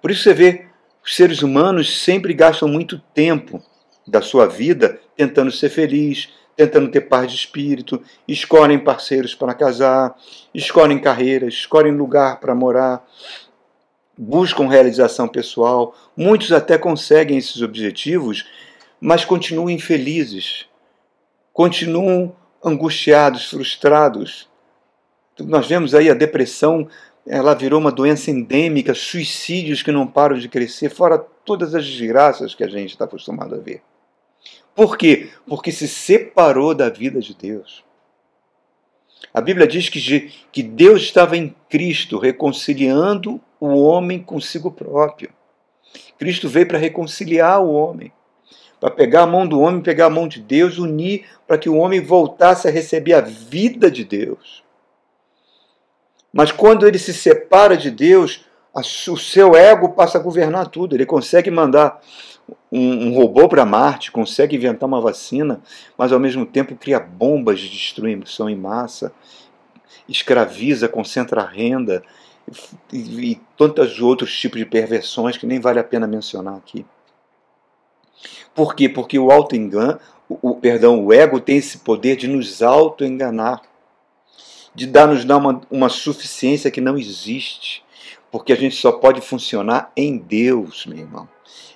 Por 0.00 0.10
isso 0.10 0.22
você 0.22 0.34
vê, 0.34 0.66
os 1.04 1.16
seres 1.16 1.42
humanos 1.42 2.02
sempre 2.02 2.34
gastam 2.34 2.68
muito 2.68 2.98
tempo 3.14 3.62
da 4.06 4.20
sua 4.20 4.46
vida 4.46 5.00
tentando 5.16 5.50
ser 5.50 5.68
feliz, 5.68 6.28
tentando 6.56 6.90
ter 6.90 7.02
paz 7.02 7.30
de 7.30 7.38
espírito, 7.38 8.02
escolhem 8.28 8.78
parceiros 8.78 9.34
para 9.34 9.54
casar, 9.54 10.14
escolhem 10.52 10.98
carreiras, 10.98 11.54
escolhem 11.54 11.92
lugar 11.92 12.38
para 12.38 12.54
morar, 12.54 13.06
buscam 14.16 14.68
realização 14.68 15.26
pessoal. 15.26 15.94
Muitos 16.16 16.52
até 16.52 16.76
conseguem 16.76 17.38
esses 17.38 17.62
objetivos, 17.62 18.46
mas 19.00 19.24
continuam 19.24 19.70
infelizes, 19.70 20.66
continuam 21.52 22.36
angustiados, 22.62 23.48
frustrados. 23.48 24.48
Nós 25.38 25.66
vemos 25.66 25.94
aí 25.94 26.10
a 26.10 26.14
depressão 26.14 26.86
ela 27.26 27.54
virou 27.54 27.78
uma 27.78 27.92
doença 27.92 28.30
endêmica, 28.30 28.94
suicídios 28.94 29.82
que 29.82 29.92
não 29.92 30.06
param 30.06 30.38
de 30.38 30.48
crescer, 30.48 30.90
fora 30.90 31.18
todas 31.18 31.74
as 31.74 31.86
desgraças 31.86 32.54
que 32.54 32.64
a 32.64 32.68
gente 32.68 32.90
está 32.90 33.04
acostumado 33.04 33.54
a 33.54 33.58
ver. 33.58 33.82
Por 34.74 34.96
quê? 34.96 35.30
Porque 35.46 35.70
se 35.70 35.86
separou 35.86 36.74
da 36.74 36.88
vida 36.88 37.20
de 37.20 37.34
Deus. 37.34 37.84
A 39.32 39.40
Bíblia 39.40 39.66
diz 39.66 39.88
que, 39.88 40.32
que 40.50 40.62
Deus 40.62 41.02
estava 41.02 41.36
em 41.36 41.54
Cristo 41.68 42.18
reconciliando 42.18 43.40
o 43.60 43.82
homem 43.82 44.22
consigo 44.22 44.70
próprio. 44.70 45.30
Cristo 46.18 46.48
veio 46.48 46.66
para 46.66 46.78
reconciliar 46.78 47.62
o 47.62 47.72
homem, 47.72 48.12
para 48.80 48.90
pegar 48.90 49.22
a 49.22 49.26
mão 49.26 49.46
do 49.46 49.60
homem, 49.60 49.82
pegar 49.82 50.06
a 50.06 50.10
mão 50.10 50.26
de 50.26 50.40
Deus, 50.40 50.78
unir 50.78 51.26
para 51.46 51.58
que 51.58 51.68
o 51.68 51.76
homem 51.76 52.00
voltasse 52.00 52.66
a 52.66 52.70
receber 52.70 53.12
a 53.12 53.20
vida 53.20 53.90
de 53.90 54.04
Deus. 54.04 54.64
Mas 56.32 56.52
quando 56.52 56.86
ele 56.86 56.98
se 56.98 57.12
separa 57.12 57.76
de 57.76 57.90
Deus, 57.90 58.44
o 58.74 59.16
seu 59.16 59.54
ego 59.54 59.90
passa 59.90 60.18
a 60.18 60.20
governar 60.20 60.68
tudo. 60.68 60.94
Ele 60.94 61.06
consegue 61.06 61.50
mandar 61.50 62.00
um, 62.70 63.08
um 63.08 63.14
robô 63.14 63.48
para 63.48 63.64
Marte, 63.64 64.12
consegue 64.12 64.56
inventar 64.56 64.88
uma 64.88 65.00
vacina, 65.00 65.60
mas 65.98 66.12
ao 66.12 66.20
mesmo 66.20 66.46
tempo 66.46 66.76
cria 66.76 67.00
bombas 67.00 67.58
de 67.60 67.68
destruição 67.68 68.48
em 68.48 68.56
massa, 68.56 69.12
escraviza, 70.08 70.88
concentra 70.88 71.44
renda 71.44 72.02
e, 72.92 73.32
e 73.32 73.40
tantos 73.56 74.00
outros 74.00 74.36
tipos 74.38 74.58
de 74.58 74.66
perversões 74.66 75.36
que 75.36 75.46
nem 75.46 75.60
vale 75.60 75.78
a 75.78 75.84
pena 75.84 76.06
mencionar 76.06 76.56
aqui. 76.56 76.86
Por 78.54 78.74
quê? 78.74 78.88
Porque 78.88 79.18
o 79.18 79.30
auto-engano, 79.30 79.98
o, 80.28 80.50
o, 80.50 80.54
perdão, 80.56 81.04
o 81.04 81.12
ego 81.12 81.40
tem 81.40 81.56
esse 81.56 81.78
poder 81.78 82.16
de 82.16 82.28
nos 82.28 82.62
auto-enganar 82.62 83.62
de 84.74 84.86
dar 84.86 85.08
nos 85.08 85.24
dar 85.24 85.36
uma, 85.36 85.60
uma 85.70 85.88
suficiência 85.88 86.70
que 86.70 86.80
não 86.80 86.96
existe, 86.96 87.82
porque 88.30 88.52
a 88.52 88.56
gente 88.56 88.76
só 88.76 88.92
pode 88.92 89.20
funcionar 89.20 89.92
em 89.96 90.16
Deus, 90.16 90.86
meu 90.86 90.98
irmão. 90.98 91.28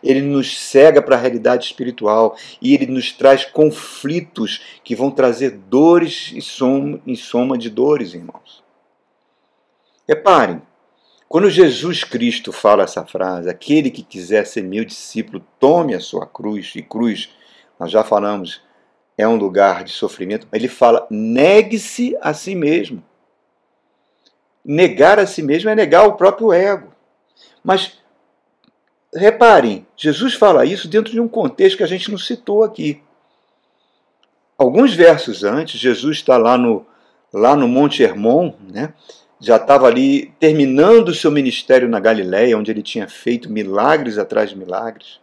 Ele 0.02 0.20
nos 0.20 0.60
cega 0.60 1.00
para 1.00 1.16
a 1.16 1.18
realidade 1.18 1.64
espiritual 1.64 2.36
e 2.60 2.74
ele 2.74 2.86
nos 2.86 3.10
traz 3.10 3.44
conflitos 3.44 4.60
que 4.84 4.94
vão 4.94 5.10
trazer 5.10 5.50
dores 5.50 6.30
e 6.34 6.42
soma, 6.42 7.00
em 7.06 7.16
soma 7.16 7.56
de 7.56 7.70
dores, 7.70 8.14
irmãos. 8.14 8.62
Reparem, 10.06 10.60
Quando 11.26 11.50
Jesus 11.50 12.04
Cristo 12.04 12.52
fala 12.52 12.84
essa 12.84 13.04
frase, 13.04 13.48
aquele 13.48 13.90
que 13.90 14.02
quiser 14.02 14.46
ser 14.46 14.62
meu 14.62 14.84
discípulo, 14.84 15.44
tome 15.58 15.94
a 15.94 16.00
sua 16.00 16.26
cruz, 16.26 16.72
e 16.76 16.82
cruz, 16.82 17.30
nós 17.80 17.90
já 17.90 18.04
falamos, 18.04 18.60
é 19.16 19.26
um 19.26 19.36
lugar 19.36 19.84
de 19.84 19.92
sofrimento, 19.92 20.46
ele 20.52 20.68
fala, 20.68 21.06
negue-se 21.10 22.16
a 22.20 22.34
si 22.34 22.54
mesmo. 22.54 23.02
Negar 24.64 25.18
a 25.18 25.26
si 25.26 25.42
mesmo 25.42 25.70
é 25.70 25.74
negar 25.74 26.06
o 26.06 26.14
próprio 26.14 26.52
ego. 26.52 26.92
Mas 27.62 27.98
reparem, 29.14 29.86
Jesus 29.96 30.34
fala 30.34 30.64
isso 30.64 30.88
dentro 30.88 31.12
de 31.12 31.20
um 31.20 31.28
contexto 31.28 31.76
que 31.76 31.84
a 31.84 31.88
gente 31.88 32.10
não 32.10 32.18
citou 32.18 32.64
aqui. 32.64 33.00
Alguns 34.58 34.94
versos 34.94 35.44
antes, 35.44 35.80
Jesus 35.80 36.18
está 36.18 36.36
lá 36.36 36.56
no, 36.56 36.86
lá 37.32 37.54
no 37.54 37.68
Monte 37.68 38.02
Hermon, 38.02 38.54
né? 38.72 38.92
já 39.40 39.56
estava 39.56 39.86
ali 39.86 40.32
terminando 40.40 41.08
o 41.08 41.14
seu 41.14 41.30
ministério 41.30 41.88
na 41.88 42.00
Galiléia, 42.00 42.56
onde 42.56 42.70
ele 42.70 42.82
tinha 42.82 43.06
feito 43.06 43.50
milagres 43.50 44.16
atrás 44.16 44.50
de 44.50 44.56
milagres. 44.56 45.20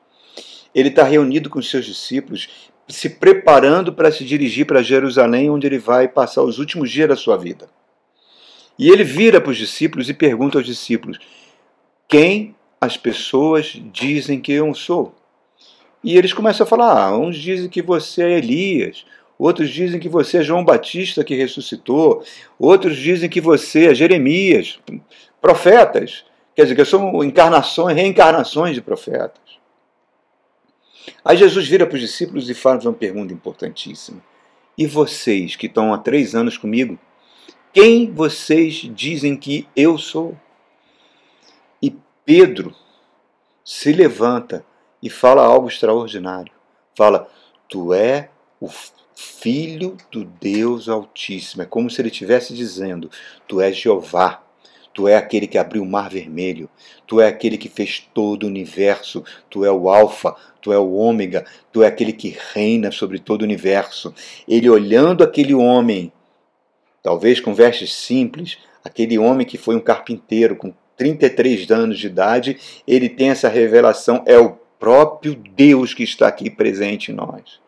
Ele 0.75 0.89
está 0.89 1.03
reunido 1.03 1.49
com 1.49 1.61
seus 1.61 1.85
discípulos, 1.85 2.70
se 2.91 3.09
preparando 3.09 3.93
para 3.93 4.11
se 4.11 4.23
dirigir 4.23 4.65
para 4.65 4.83
Jerusalém, 4.83 5.49
onde 5.49 5.67
ele 5.67 5.79
vai 5.79 6.07
passar 6.07 6.43
os 6.43 6.59
últimos 6.59 6.91
dias 6.91 7.09
da 7.09 7.15
sua 7.15 7.37
vida. 7.37 7.69
E 8.77 8.89
ele 8.89 9.03
vira 9.03 9.39
para 9.39 9.51
os 9.51 9.57
discípulos 9.57 10.09
e 10.09 10.13
pergunta 10.13 10.57
aos 10.57 10.65
discípulos: 10.65 11.19
Quem 12.07 12.55
as 12.79 12.97
pessoas 12.97 13.79
dizem 13.91 14.39
que 14.39 14.51
eu 14.51 14.73
sou? 14.73 15.15
E 16.03 16.17
eles 16.17 16.33
começam 16.33 16.65
a 16.65 16.67
falar: 16.67 17.07
ah, 17.07 17.17
uns 17.17 17.37
dizem 17.37 17.69
que 17.69 17.81
você 17.81 18.23
é 18.23 18.37
Elias, 18.37 19.05
outros 19.37 19.69
dizem 19.69 19.99
que 19.99 20.09
você 20.09 20.37
é 20.37 20.43
João 20.43 20.63
Batista 20.63 21.23
que 21.23 21.35
ressuscitou, 21.35 22.23
outros 22.57 22.97
dizem 22.97 23.29
que 23.29 23.41
você 23.41 23.87
é 23.87 23.93
Jeremias, 23.93 24.79
profetas. 25.39 26.25
Quer 26.53 26.63
dizer, 26.63 26.75
que 26.75 26.85
são 26.85 27.23
encarnações, 27.23 27.95
reencarnações 27.95 28.75
de 28.75 28.81
profetas. 28.81 29.60
Aí 31.23 31.37
Jesus 31.37 31.67
vira 31.67 31.85
para 31.85 31.95
os 31.95 32.01
discípulos 32.01 32.49
e 32.49 32.53
faz 32.53 32.85
uma 32.85 32.93
pergunta 32.93 33.33
importantíssima. 33.33 34.21
E 34.77 34.85
vocês 34.87 35.55
que 35.55 35.67
estão 35.67 35.93
há 35.93 35.97
três 35.97 36.33
anos 36.33 36.57
comigo, 36.57 36.97
quem 37.73 38.11
vocês 38.11 38.89
dizem 38.93 39.35
que 39.35 39.67
eu 39.75 39.97
sou? 39.97 40.37
E 41.81 41.95
Pedro 42.25 42.75
se 43.63 43.91
levanta 43.91 44.65
e 45.01 45.09
fala 45.09 45.43
algo 45.43 45.67
extraordinário. 45.67 46.51
Fala: 46.95 47.27
Tu 47.67 47.93
é 47.93 48.29
o 48.59 48.69
Filho 49.15 49.97
do 50.11 50.25
Deus 50.25 50.89
Altíssimo. 50.89 51.63
É 51.63 51.65
como 51.65 51.89
se 51.89 52.01
ele 52.01 52.09
estivesse 52.09 52.53
dizendo: 52.53 53.09
Tu 53.47 53.61
és 53.61 53.77
Jeová, 53.77 54.43
Tu 54.93 55.07
é 55.07 55.15
aquele 55.15 55.47
que 55.47 55.57
abriu 55.57 55.83
o 55.83 55.85
mar 55.85 56.09
vermelho, 56.09 56.69
Tu 57.07 57.21
é 57.21 57.27
aquele 57.27 57.57
que 57.57 57.69
fez 57.69 58.07
todo 58.13 58.43
o 58.43 58.47
universo, 58.47 59.23
Tu 59.49 59.63
é 59.65 59.71
o 59.71 59.89
Alfa, 59.89 60.35
Tu 60.61 60.71
é 60.71 60.77
o 60.77 60.93
Ômega, 60.93 61.45
Tu 61.71 61.83
é 61.83 61.87
aquele 61.87 62.13
que 62.13 62.37
reina 62.53 62.91
sobre 62.91 63.19
todo 63.19 63.41
o 63.41 63.45
universo. 63.45 64.13
Ele 64.47 64.69
olhando 64.69 65.23
aquele 65.23 65.53
homem 65.53 66.11
talvez 67.01 67.39
com 67.39 67.53
vestes 67.53 67.93
simples, 67.93 68.57
aquele 68.83 69.17
homem 69.17 69.45
que 69.45 69.57
foi 69.57 69.75
um 69.75 69.79
carpinteiro 69.79 70.55
com 70.55 70.73
33 70.97 71.71
anos 71.71 71.97
de 71.97 72.07
idade, 72.07 72.59
ele 72.87 73.09
tem 73.09 73.29
essa 73.29 73.49
revelação, 73.49 74.23
é 74.25 74.37
o 74.37 74.51
próprio 74.79 75.35
Deus 75.35 75.93
que 75.93 76.03
está 76.03 76.27
aqui 76.27 76.49
presente 76.49 77.11
em 77.11 77.15
nós. 77.15 77.59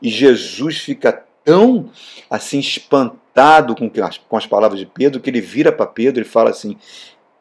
E 0.00 0.08
Jesus 0.08 0.78
fica 0.78 1.12
tão 1.44 1.90
assim 2.30 2.58
espantado 2.58 3.21
com 3.34 4.04
as, 4.04 4.18
com 4.18 4.36
as 4.36 4.46
palavras 4.46 4.78
de 4.78 4.86
Pedro 4.86 5.20
que 5.20 5.30
ele 5.30 5.40
vira 5.40 5.72
para 5.72 5.86
Pedro 5.86 6.22
e 6.22 6.24
fala 6.24 6.50
assim: 6.50 6.76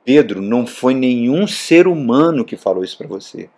Pedro, 0.04 0.42
não 0.42 0.66
foi 0.66 0.94
nenhum 0.94 1.46
ser 1.48 1.88
humano 1.88 2.46
que 2.46 2.56
falou 2.56 2.84
isso 2.84 2.98
para 2.98 3.08
você. 3.08 3.50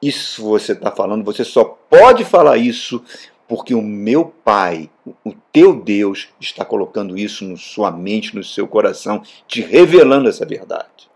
Isso 0.00 0.44
você 0.44 0.72
está 0.72 0.90
falando, 0.90 1.24
você 1.24 1.44
só 1.44 1.64
pode 1.64 2.24
falar 2.24 2.58
isso 2.58 3.02
porque 3.48 3.74
o 3.74 3.82
meu 3.82 4.26
Pai, 4.44 4.90
o 5.24 5.32
teu 5.52 5.74
Deus, 5.74 6.28
está 6.40 6.64
colocando 6.64 7.16
isso 7.16 7.44
na 7.44 7.56
sua 7.56 7.90
mente, 7.90 8.34
no 8.34 8.42
seu 8.42 8.66
coração, 8.66 9.22
te 9.46 9.60
revelando 9.60 10.28
essa 10.28 10.44
verdade. 10.44 11.08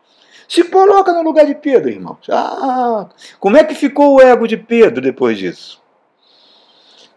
Se 0.48 0.64
coloca 0.64 1.12
no 1.12 1.22
lugar 1.22 1.46
de 1.46 1.54
Pedro, 1.54 1.90
irmãos. 1.90 2.28
Ah, 2.28 3.08
como 3.38 3.56
é 3.56 3.64
que 3.64 3.74
ficou 3.74 4.16
o 4.16 4.20
ego 4.20 4.48
de 4.48 4.56
Pedro 4.56 5.00
depois 5.00 5.38
disso? 5.38 5.80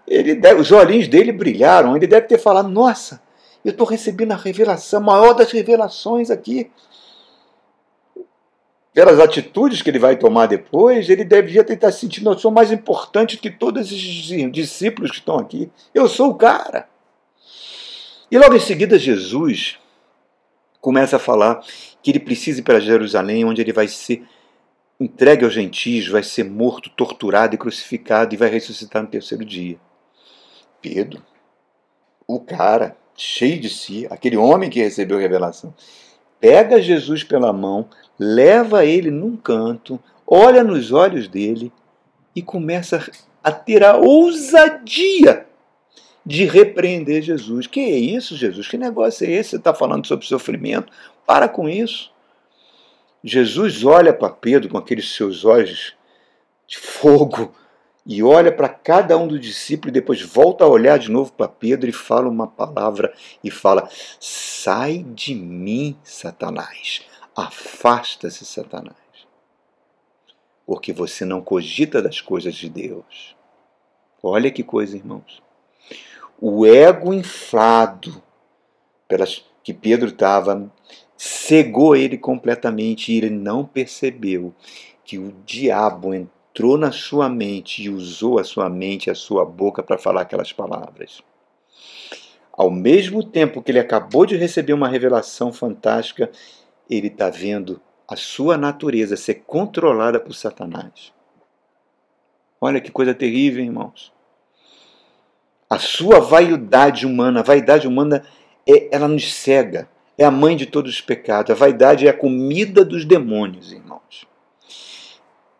Ele 0.07 0.35
deve, 0.35 0.61
os 0.61 0.71
olhinhos 0.71 1.07
dele 1.07 1.31
brilharam, 1.31 1.95
ele 1.95 2.05
deve 2.05 2.27
ter 2.27 2.37
falado: 2.37 2.69
Nossa, 2.69 3.22
eu 3.63 3.71
estou 3.71 3.87
recebendo 3.87 4.31
a 4.31 4.35
revelação, 4.35 4.99
a 4.99 5.03
maior 5.03 5.33
das 5.33 5.51
revelações 5.51 6.29
aqui 6.29 6.69
pelas 8.93 9.19
atitudes 9.19 9.81
que 9.81 9.89
ele 9.89 9.97
vai 9.97 10.15
tomar 10.15 10.45
depois, 10.45 11.09
ele 11.09 11.23
deveria 11.23 11.61
estar 11.61 11.91
se 11.91 12.01
sentindo, 12.01 12.29
eu 12.29 12.37
sou 12.37 12.51
mais 12.51 12.71
importante 12.71 13.37
que 13.37 13.49
todos 13.49 13.87
esses 13.87 13.99
discípulos 14.51 15.09
que 15.09 15.17
estão 15.17 15.39
aqui. 15.39 15.71
Eu 15.93 16.07
sou 16.07 16.29
o 16.29 16.35
cara. 16.35 16.87
E 18.29 18.37
logo 18.37 18.55
em 18.55 18.59
seguida, 18.59 18.99
Jesus 18.99 19.79
começa 20.79 21.15
a 21.15 21.19
falar 21.19 21.63
que 22.03 22.11
ele 22.11 22.19
precisa 22.19 22.59
ir 22.59 22.63
para 22.63 22.79
Jerusalém, 22.79 23.45
onde 23.45 23.61
ele 23.61 23.73
vai 23.73 23.87
ser 23.87 24.23
entregue 24.99 25.43
aos 25.43 25.53
gentios, 25.53 26.07
vai 26.07 26.21
ser 26.21 26.43
morto, 26.43 26.89
torturado 26.91 27.55
e 27.55 27.57
crucificado 27.57 28.33
e 28.33 28.37
vai 28.37 28.49
ressuscitar 28.49 29.01
no 29.01 29.07
terceiro 29.07 29.43
dia. 29.43 29.77
Pedro, 30.81 31.23
o 32.27 32.39
cara, 32.39 32.95
cheio 33.15 33.59
de 33.59 33.69
si, 33.69 34.07
aquele 34.09 34.37
homem 34.37 34.69
que 34.69 34.79
recebeu 34.79 35.17
a 35.17 35.21
revelação, 35.21 35.73
pega 36.39 36.81
Jesus 36.81 37.23
pela 37.23 37.53
mão, 37.53 37.87
leva 38.19 38.85
ele 38.85 39.11
num 39.11 39.35
canto, 39.35 39.99
olha 40.25 40.63
nos 40.63 40.91
olhos 40.91 41.27
dele 41.27 41.71
e 42.35 42.41
começa 42.41 43.09
a 43.43 43.51
ter 43.51 43.83
a 43.83 43.97
ousadia 43.97 45.45
de 46.25 46.45
repreender 46.45 47.21
Jesus. 47.21 47.67
Que 47.67 47.79
é 47.79 47.97
isso, 47.97 48.35
Jesus? 48.35 48.67
Que 48.67 48.77
negócio 48.77 49.27
é 49.27 49.31
esse? 49.31 49.51
Você 49.51 49.55
está 49.57 49.73
falando 49.73 50.07
sobre 50.07 50.25
sofrimento? 50.25 50.91
Para 51.25 51.47
com 51.47 51.67
isso. 51.67 52.11
Jesus 53.23 53.85
olha 53.85 54.13
para 54.13 54.29
Pedro 54.29 54.69
com 54.69 54.77
aqueles 54.77 55.13
seus 55.15 55.45
olhos 55.45 55.93
de 56.67 56.77
fogo 56.77 57.53
e 58.05 58.21
olha 58.21 58.51
para 58.51 58.67
cada 58.67 59.17
um 59.17 59.27
dos 59.27 59.39
discípulos 59.39 59.89
e 59.91 59.99
depois 59.99 60.21
volta 60.21 60.65
a 60.65 60.67
olhar 60.67 60.99
de 60.99 61.09
novo 61.09 61.31
para 61.31 61.47
Pedro 61.47 61.89
e 61.89 61.93
fala 61.93 62.27
uma 62.27 62.47
palavra 62.47 63.13
e 63.43 63.49
fala: 63.49 63.89
Sai 64.19 65.03
de 65.03 65.33
mim, 65.33 65.97
Satanás. 66.03 67.01
Afasta-se, 67.35 68.45
Satanás. 68.45 68.97
Porque 70.65 70.91
você 70.91 71.23
não 71.23 71.41
cogita 71.41 72.01
das 72.01 72.19
coisas 72.19 72.55
de 72.55 72.69
Deus. 72.69 73.35
Olha 74.21 74.51
que 74.51 74.63
coisa, 74.63 74.97
irmãos. 74.97 75.41
O 76.39 76.65
ego 76.65 77.13
inflado 77.13 78.21
pelas 79.07 79.45
que 79.63 79.73
Pedro 79.73 80.09
estava 80.09 80.69
cegou 81.15 81.95
ele 81.95 82.17
completamente 82.17 83.11
e 83.11 83.17
ele 83.17 83.29
não 83.29 83.65
percebeu 83.65 84.53
que 85.05 85.17
o 85.17 85.31
diabo 85.45 86.13
entrou 86.13 86.42
entrou 86.53 86.77
na 86.77 86.91
sua 86.91 87.27
mente 87.27 87.81
e 87.81 87.89
usou 87.89 88.37
a 88.37 88.43
sua 88.43 88.69
mente 88.69 89.09
a 89.09 89.15
sua 89.15 89.43
boca 89.43 89.81
para 89.81 89.97
falar 89.97 90.21
aquelas 90.21 90.53
palavras. 90.53 91.23
Ao 92.51 92.69
mesmo 92.69 93.23
tempo 93.23 93.59
que 93.59 93.71
ele 93.71 93.79
acabou 93.79 94.23
de 94.23 94.37
receber 94.37 94.73
uma 94.73 94.87
revelação 94.87 95.51
fantástica, 95.51 96.29
ele 96.87 97.07
está 97.07 97.31
vendo 97.31 97.81
a 98.07 98.15
sua 98.15 98.55
natureza 98.55 99.17
ser 99.17 99.41
controlada 99.47 100.19
por 100.19 100.35
Satanás. 100.35 101.11
Olha 102.61 102.79
que 102.79 102.91
coisa 102.91 103.15
terrível, 103.15 103.63
irmãos. 103.63 104.13
A 105.67 105.79
sua 105.79 106.19
vaidade 106.19 107.07
humana, 107.07 107.39
a 107.39 107.43
vaidade 107.43 107.87
humana, 107.87 108.23
é, 108.69 108.95
ela 108.95 109.07
nos 109.07 109.33
cega. 109.33 109.89
É 110.15 110.23
a 110.23 110.29
mãe 110.29 110.55
de 110.55 110.67
todos 110.67 110.93
os 110.93 111.01
pecados. 111.01 111.49
A 111.49 111.55
vaidade 111.55 112.05
é 112.05 112.11
a 112.11 112.17
comida 112.17 112.85
dos 112.85 113.05
demônios, 113.05 113.71
irmãos. 113.71 114.31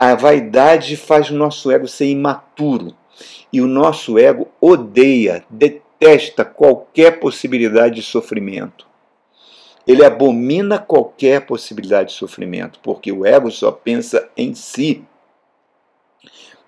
A 0.04 0.16
vaidade 0.16 0.98
faz 0.98 1.30
o 1.30 1.34
nosso 1.34 1.72
ego 1.72 1.88
ser 1.88 2.08
imaturo. 2.08 2.94
E 3.54 3.62
o 3.62 3.68
nosso 3.68 4.20
ego 4.20 4.52
odeia, 4.60 5.46
detesta 5.50 6.44
qualquer 6.44 7.22
possibilidade 7.22 7.96
de 7.96 8.04
sofrimento. 8.04 8.86
Ele 9.88 10.04
abomina 10.04 10.78
qualquer 10.78 11.46
possibilidade 11.46 12.10
de 12.10 12.16
sofrimento, 12.16 12.82
porque 12.84 13.14
o 13.14 13.26
ego 13.26 13.50
só 13.50 13.72
pensa 13.72 14.30
em 14.36 14.54
si. 14.54 15.06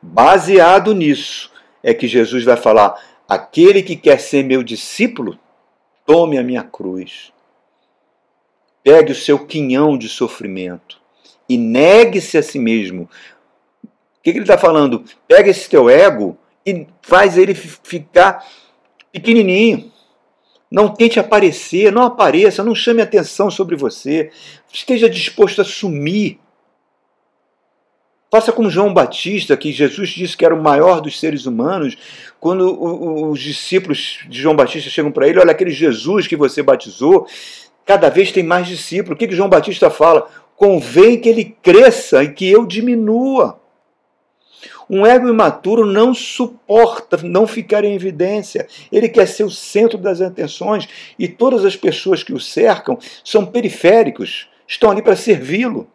Baseado 0.01 0.95
nisso, 0.95 1.51
é 1.83 1.93
que 1.93 2.07
Jesus 2.07 2.45
vai 2.45 2.55
falar: 2.55 2.97
aquele 3.27 3.83
que 3.83 3.97
quer 3.97 4.21
ser 4.21 4.45
meu 4.45 4.63
discípulo, 4.63 5.37
tome 6.05 6.37
a 6.37 6.43
minha 6.43 6.63
cruz. 6.63 7.33
Pegue 8.81 9.11
o 9.11 9.15
seu 9.15 9.45
quinhão 9.45 9.97
de 9.97 10.07
sofrimento 10.07 11.03
e 11.47 11.57
negue-se 11.57 12.37
a 12.37 12.43
si 12.43 12.59
mesmo. 12.59 13.03
O 13.83 13.87
que, 14.23 14.31
que 14.31 14.37
ele 14.37 14.41
está 14.41 14.57
falando? 14.57 15.03
Pega 15.27 15.49
esse 15.49 15.69
teu 15.69 15.89
ego 15.89 16.37
e 16.65 16.87
faz 17.01 17.37
ele 17.37 17.53
ficar 17.53 18.45
pequenininho. 19.11 19.91
Não 20.69 20.89
tente 20.89 21.19
aparecer, 21.19 21.91
não 21.91 22.01
apareça, 22.01 22.63
não 22.63 22.73
chame 22.73 23.01
atenção 23.01 23.51
sobre 23.51 23.75
você. 23.75 24.31
Esteja 24.73 25.09
disposto 25.09 25.61
a 25.61 25.63
sumir. 25.63 26.39
Faça 28.31 28.51
como 28.51 28.69
João 28.69 28.93
Batista, 28.93 29.55
que 29.55 29.71
Jesus 29.71 30.09
disse 30.09 30.35
que 30.35 30.43
era 30.43 30.55
o 30.55 30.61
maior 30.61 30.99
dos 30.99 31.19
seres 31.19 31.45
humanos, 31.45 31.95
quando 32.39 33.31
os 33.31 33.39
discípulos 33.39 34.19
de 34.27 34.41
João 34.41 34.55
Batista 34.55 34.89
chegam 34.89 35.11
para 35.11 35.27
ele: 35.27 35.39
Olha, 35.39 35.51
aquele 35.51 35.71
Jesus 35.71 36.27
que 36.27 36.35
você 36.35 36.61
batizou, 36.61 37.27
cada 37.85 38.09
vez 38.09 38.31
tem 38.31 38.43
mais 38.43 38.67
discípulos. 38.67 39.15
O 39.15 39.19
que, 39.19 39.27
que 39.27 39.35
João 39.35 39.47
Batista 39.47 39.89
fala? 39.89 40.27
Convém 40.55 41.19
que 41.19 41.29
ele 41.29 41.55
cresça 41.61 42.23
e 42.23 42.33
que 42.33 42.49
eu 42.49 42.65
diminua. 42.65 43.59
Um 44.89 45.05
ego 45.05 45.27
imaturo 45.27 45.85
não 45.85 46.13
suporta 46.13 47.17
não 47.23 47.47
ficar 47.47 47.83
em 47.83 47.95
evidência. 47.95 48.67
Ele 48.91 49.09
quer 49.09 49.27
ser 49.27 49.43
o 49.43 49.51
centro 49.51 49.97
das 49.97 50.21
atenções 50.21 50.87
e 51.17 51.27
todas 51.27 51.65
as 51.65 51.75
pessoas 51.75 52.23
que 52.23 52.33
o 52.33 52.39
cercam 52.39 52.97
são 53.23 53.45
periféricos, 53.45 54.47
estão 54.67 54.91
ali 54.91 55.01
para 55.01 55.15
servi-lo. 55.15 55.87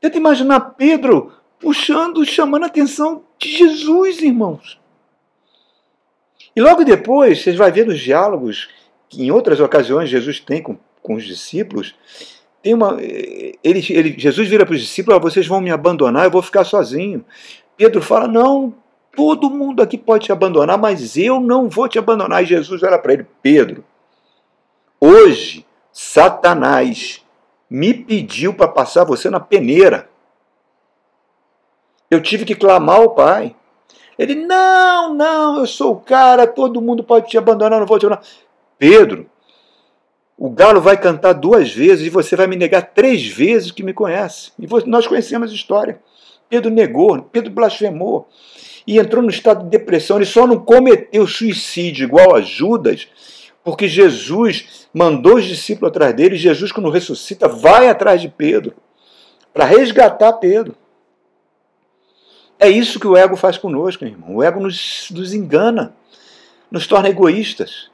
Tenta 0.00 0.16
imaginar 0.16 0.60
Pedro 0.76 1.32
puxando, 1.58 2.24
chamando 2.24 2.62
a 2.64 2.66
atenção 2.66 3.24
de 3.38 3.56
Jesus, 3.56 4.22
irmãos. 4.22 4.78
E 6.54 6.60
logo 6.60 6.84
depois, 6.84 7.42
vocês 7.42 7.56
vão 7.56 7.70
ver 7.70 7.86
nos 7.86 8.00
diálogos 8.00 8.68
que 9.08 9.22
em 9.22 9.30
outras 9.30 9.58
ocasiões 9.58 10.08
Jesus 10.08 10.38
tem 10.38 10.62
com, 10.62 10.76
com 11.02 11.14
os 11.14 11.24
discípulos, 11.24 11.94
tem 12.62 12.74
uma, 12.74 12.96
ele, 13.00 13.52
ele, 13.62 14.18
Jesus 14.18 14.48
vira 14.48 14.66
para 14.66 14.74
os 14.74 14.80
discípulos: 14.80 15.20
vocês 15.20 15.46
vão 15.46 15.60
me 15.60 15.70
abandonar, 15.70 16.24
eu 16.24 16.30
vou 16.30 16.42
ficar 16.42 16.64
sozinho. 16.64 17.24
Pedro 17.76 18.02
fala: 18.02 18.26
não, 18.26 18.74
todo 19.14 19.50
mundo 19.50 19.82
aqui 19.82 19.96
pode 19.96 20.26
te 20.26 20.32
abandonar, 20.32 20.76
mas 20.76 21.16
eu 21.16 21.40
não 21.40 21.68
vou 21.68 21.88
te 21.88 21.98
abandonar. 21.98 22.42
E 22.42 22.46
Jesus 22.46 22.82
olha 22.82 22.98
para 22.98 23.12
ele: 23.12 23.26
Pedro, 23.42 23.84
hoje 25.00 25.64
Satanás 25.92 27.24
me 27.70 27.94
pediu 27.94 28.54
para 28.54 28.68
passar 28.68 29.04
você 29.04 29.30
na 29.30 29.40
peneira. 29.40 30.08
Eu 32.10 32.22
tive 32.22 32.44
que 32.44 32.54
clamar 32.54 32.96
ao 32.96 33.14
Pai. 33.14 33.54
Ele: 34.18 34.34
não, 34.34 35.14
não, 35.14 35.60
eu 35.60 35.66
sou 35.66 35.92
o 35.92 36.00
cara, 36.00 36.44
todo 36.44 36.82
mundo 36.82 37.04
pode 37.04 37.28
te 37.28 37.38
abandonar, 37.38 37.78
não 37.78 37.86
vou 37.86 38.00
te 38.00 38.06
abandonar. 38.06 38.28
Pedro, 38.76 39.30
o 40.38 40.48
galo 40.48 40.80
vai 40.80 40.96
cantar 40.96 41.32
duas 41.32 41.72
vezes 41.72 42.06
e 42.06 42.10
você 42.10 42.36
vai 42.36 42.46
me 42.46 42.54
negar 42.54 42.82
três 42.82 43.26
vezes 43.26 43.72
que 43.72 43.82
me 43.82 43.92
conhece. 43.92 44.52
E 44.56 44.68
nós 44.86 45.04
conhecemos 45.04 45.50
a 45.50 45.54
história. 45.54 46.00
Pedro 46.48 46.70
negou, 46.70 47.20
Pedro 47.22 47.50
blasfemou 47.50 48.28
e 48.86 48.98
entrou 49.00 49.20
no 49.20 49.30
estado 49.30 49.64
de 49.64 49.70
depressão. 49.70 50.16
Ele 50.16 50.24
só 50.24 50.46
não 50.46 50.60
cometeu 50.60 51.26
suicídio 51.26 52.04
igual 52.04 52.36
a 52.36 52.40
Judas, 52.40 53.08
porque 53.64 53.88
Jesus 53.88 54.86
mandou 54.94 55.34
os 55.34 55.44
discípulos 55.44 55.90
atrás 55.90 56.14
dele. 56.14 56.36
E 56.36 56.38
Jesus, 56.38 56.70
quando 56.70 56.88
ressuscita, 56.88 57.48
vai 57.48 57.88
atrás 57.88 58.22
de 58.22 58.28
Pedro 58.28 58.74
para 59.52 59.64
resgatar 59.64 60.34
Pedro. 60.34 60.76
É 62.60 62.68
isso 62.68 63.00
que 63.00 63.08
o 63.08 63.16
ego 63.16 63.34
faz 63.34 63.58
conosco, 63.58 64.04
irmão. 64.04 64.36
O 64.36 64.42
ego 64.42 64.60
nos, 64.60 65.08
nos 65.10 65.34
engana, 65.34 65.96
nos 66.70 66.86
torna 66.86 67.08
egoístas. 67.08 67.90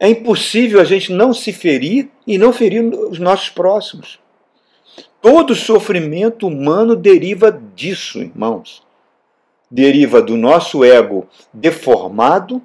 É 0.00 0.08
impossível 0.08 0.80
a 0.80 0.84
gente 0.84 1.12
não 1.12 1.34
se 1.34 1.52
ferir 1.52 2.08
e 2.26 2.38
não 2.38 2.52
ferir 2.52 2.84
os 2.84 3.18
nossos 3.18 3.48
próximos. 3.48 4.20
Todo 5.20 5.54
sofrimento 5.54 6.46
humano 6.46 6.94
deriva 6.94 7.50
disso, 7.74 8.20
irmãos. 8.20 8.86
Deriva 9.68 10.22
do 10.22 10.36
nosso 10.36 10.84
ego 10.84 11.26
deformado, 11.52 12.62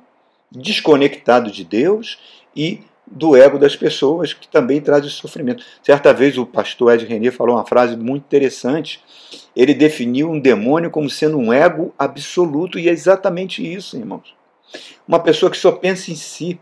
desconectado 0.52 1.50
de 1.50 1.63
Deus 1.63 2.19
e 2.56 2.82
do 3.06 3.36
ego 3.36 3.58
das 3.58 3.76
pessoas, 3.76 4.34
que 4.34 4.48
também 4.48 4.80
traz 4.80 5.06
o 5.06 5.10
sofrimento. 5.10 5.63
Certa 5.82 6.13
vez 6.13 6.38
o 6.38 6.46
pastor 6.46 6.93
Ed 6.93 7.06
René 7.06 7.32
falou 7.32 7.56
uma 7.56 7.65
frase 7.65 7.98
muito 7.98 8.24
interessante. 8.24 9.02
Ele 9.56 9.74
definiu 9.74 10.30
um 10.30 10.39
demônio 10.39 10.91
como 10.91 11.10
sendo 11.10 11.38
um 11.38 11.52
ego 11.52 11.93
absoluto, 11.98 12.78
e 12.78 12.88
é 12.88 12.91
exatamente 12.91 13.62
isso, 13.62 13.98
irmãos. 13.98 14.34
Uma 15.08 15.19
pessoa 15.19 15.52
que 15.52 15.58
só 15.58 15.71
pensa 15.71 16.12
em 16.12 16.15
si. 16.15 16.60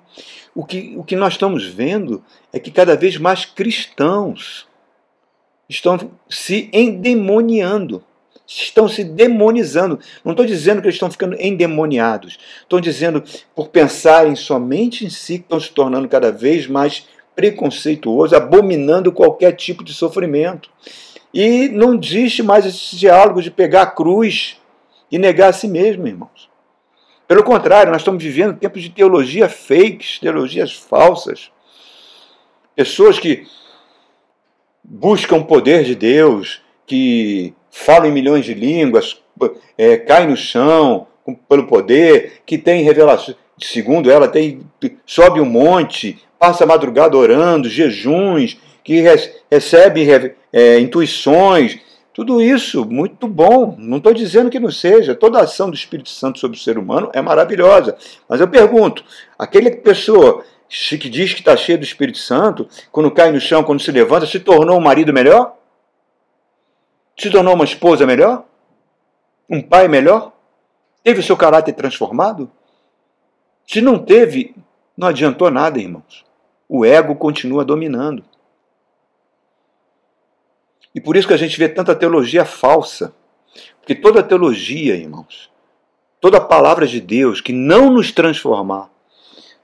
O 0.54 0.66
que, 0.66 0.96
o 0.98 1.04
que 1.04 1.16
nós 1.16 1.34
estamos 1.34 1.66
vendo 1.66 2.24
é 2.52 2.60
que 2.60 2.72
cada 2.72 2.96
vez 2.96 3.18
mais 3.18 3.46
cristãos 3.46 4.68
estão 5.70 6.12
se 6.30 6.70
endemoniando, 6.74 8.04
estão 8.46 8.90
se 8.90 9.04
demonizando. 9.04 10.00
Não 10.26 10.34
estou 10.34 10.46
dizendo 10.46 10.82
que 10.82 10.88
eles 10.88 10.96
estão 10.96 11.10
ficando 11.10 11.38
endemoniados, 11.40 12.38
estou 12.62 12.82
dizendo 12.82 13.24
por 13.56 13.70
pensarem 13.70 14.36
somente 14.36 15.06
em 15.06 15.10
si, 15.10 15.38
que 15.38 15.46
estão 15.46 15.60
se 15.60 15.72
tornando 15.72 16.10
cada 16.10 16.32
vez 16.32 16.68
mais 16.68 17.08
preconceituosos, 17.36 18.34
abominando 18.34 19.12
qualquer 19.12 19.54
tipo 19.54 19.84
de 19.84 19.94
sofrimento. 19.94 20.70
E 21.34 21.70
não 21.70 21.98
existe 21.98 22.44
mais 22.44 22.66
esse 22.66 22.98
diálogo 22.98 23.42
de 23.42 23.50
pegar 23.50 23.84
a 23.84 23.92
cruz 23.92 24.58
e 25.10 25.18
negar 25.18 25.50
a 25.50 25.54
si 25.54 25.68
mesmo, 25.68 26.06
irmãos. 26.06 26.51
Pelo 27.32 27.46
contrário, 27.46 27.94
nós 27.94 28.02
estamos 28.02 28.22
vivendo 28.22 28.60
tempos 28.60 28.82
de 28.82 28.90
teologia 28.90 29.48
fakes, 29.48 30.20
teologias 30.20 30.74
falsas. 30.74 31.50
Pessoas 32.76 33.18
que 33.18 33.48
buscam 34.84 35.38
o 35.38 35.46
poder 35.46 35.86
de 35.86 35.96
Deus, 35.96 36.62
que 36.86 37.54
falam 37.72 38.10
em 38.10 38.12
milhões 38.12 38.44
de 38.44 38.54
línguas, 38.54 39.22
é, 39.78 39.96
caem 39.96 40.28
no 40.28 40.36
chão 40.36 41.08
pelo 41.48 41.68
poder, 41.68 42.42
que 42.46 42.58
tem 42.58 42.84
revelação, 42.84 43.34
segundo 43.58 44.12
ela, 44.12 44.28
tem, 44.28 44.60
sobe 45.06 45.40
um 45.40 45.46
monte, 45.46 46.22
passa 46.38 46.66
a 46.66 46.68
madrugada 46.68 47.16
orando, 47.16 47.70
jejuns, 47.70 48.60
que 48.84 49.02
recebe 49.50 50.36
é, 50.52 50.80
intuições, 50.82 51.80
tudo 52.14 52.42
isso, 52.42 52.86
muito 52.86 53.28
bom. 53.28 53.76
Não 53.78 53.98
estou 53.98 54.14
dizendo 54.14 54.50
que 54.50 54.60
não 54.60 54.72
seja. 54.72 55.16
Toda 55.16 55.40
a 55.40 55.44
ação 55.44 55.70
do 55.70 55.76
Espírito 55.76 56.10
Santo 56.10 56.40
sobre 56.40 56.58
o 56.58 56.60
ser 56.60 56.78
humano 56.78 57.10
é 57.14 57.22
maravilhosa. 57.22 57.98
Mas 58.28 58.42
eu 58.42 58.48
pergunto: 58.48 59.04
aquele 59.40 59.72
pessoa 59.72 60.44
que 60.68 61.10
diz 61.10 61.34
que 61.34 61.40
está 61.40 61.56
cheia 61.56 61.78
do 61.78 61.84
Espírito 61.84 62.18
Santo, 62.18 62.68
quando 62.92 63.12
cai 63.12 63.32
no 63.32 63.40
chão, 63.40 63.64
quando 63.64 63.82
se 63.82 63.92
levanta, 63.92 64.26
se 64.26 64.40
tornou 64.40 64.78
um 64.78 64.82
marido 64.82 65.14
melhor? 65.14 65.56
Se 67.18 67.30
tornou 67.30 67.54
uma 67.54 67.66
esposa 67.66 68.06
melhor? 68.06 68.46
Um 69.50 69.62
pai 69.62 69.88
melhor? 69.88 70.34
Teve 71.04 71.20
o 71.20 71.24
seu 71.24 71.38
caráter 71.38 71.74
transformado? 71.74 72.52
Se 73.68 73.80
não 73.80 73.98
teve, 73.98 74.56
não 74.98 75.08
adiantou 75.08 75.50
nada, 75.50 75.80
irmãos. 75.80 76.26
O 76.68 76.86
ego 76.86 77.16
continua 77.16 77.64
dominando. 77.64 78.24
E 80.94 81.00
por 81.00 81.16
isso 81.16 81.28
que 81.28 81.34
a 81.34 81.38
gente 81.38 81.58
vê 81.58 81.70
tanta 81.70 81.96
teologia 81.96 82.46
falsa. 82.46 83.14
Porque 83.80 83.96
toda 83.96 84.22
teologia, 84.22 84.96
irmãos, 84.96 85.50
toda 86.20 86.40
palavra 86.40 86.86
de 86.86 87.02
Deus 87.02 87.42
que 87.42 87.52
não 87.52 87.92
nos 87.92 88.12
transformar, 88.12 88.90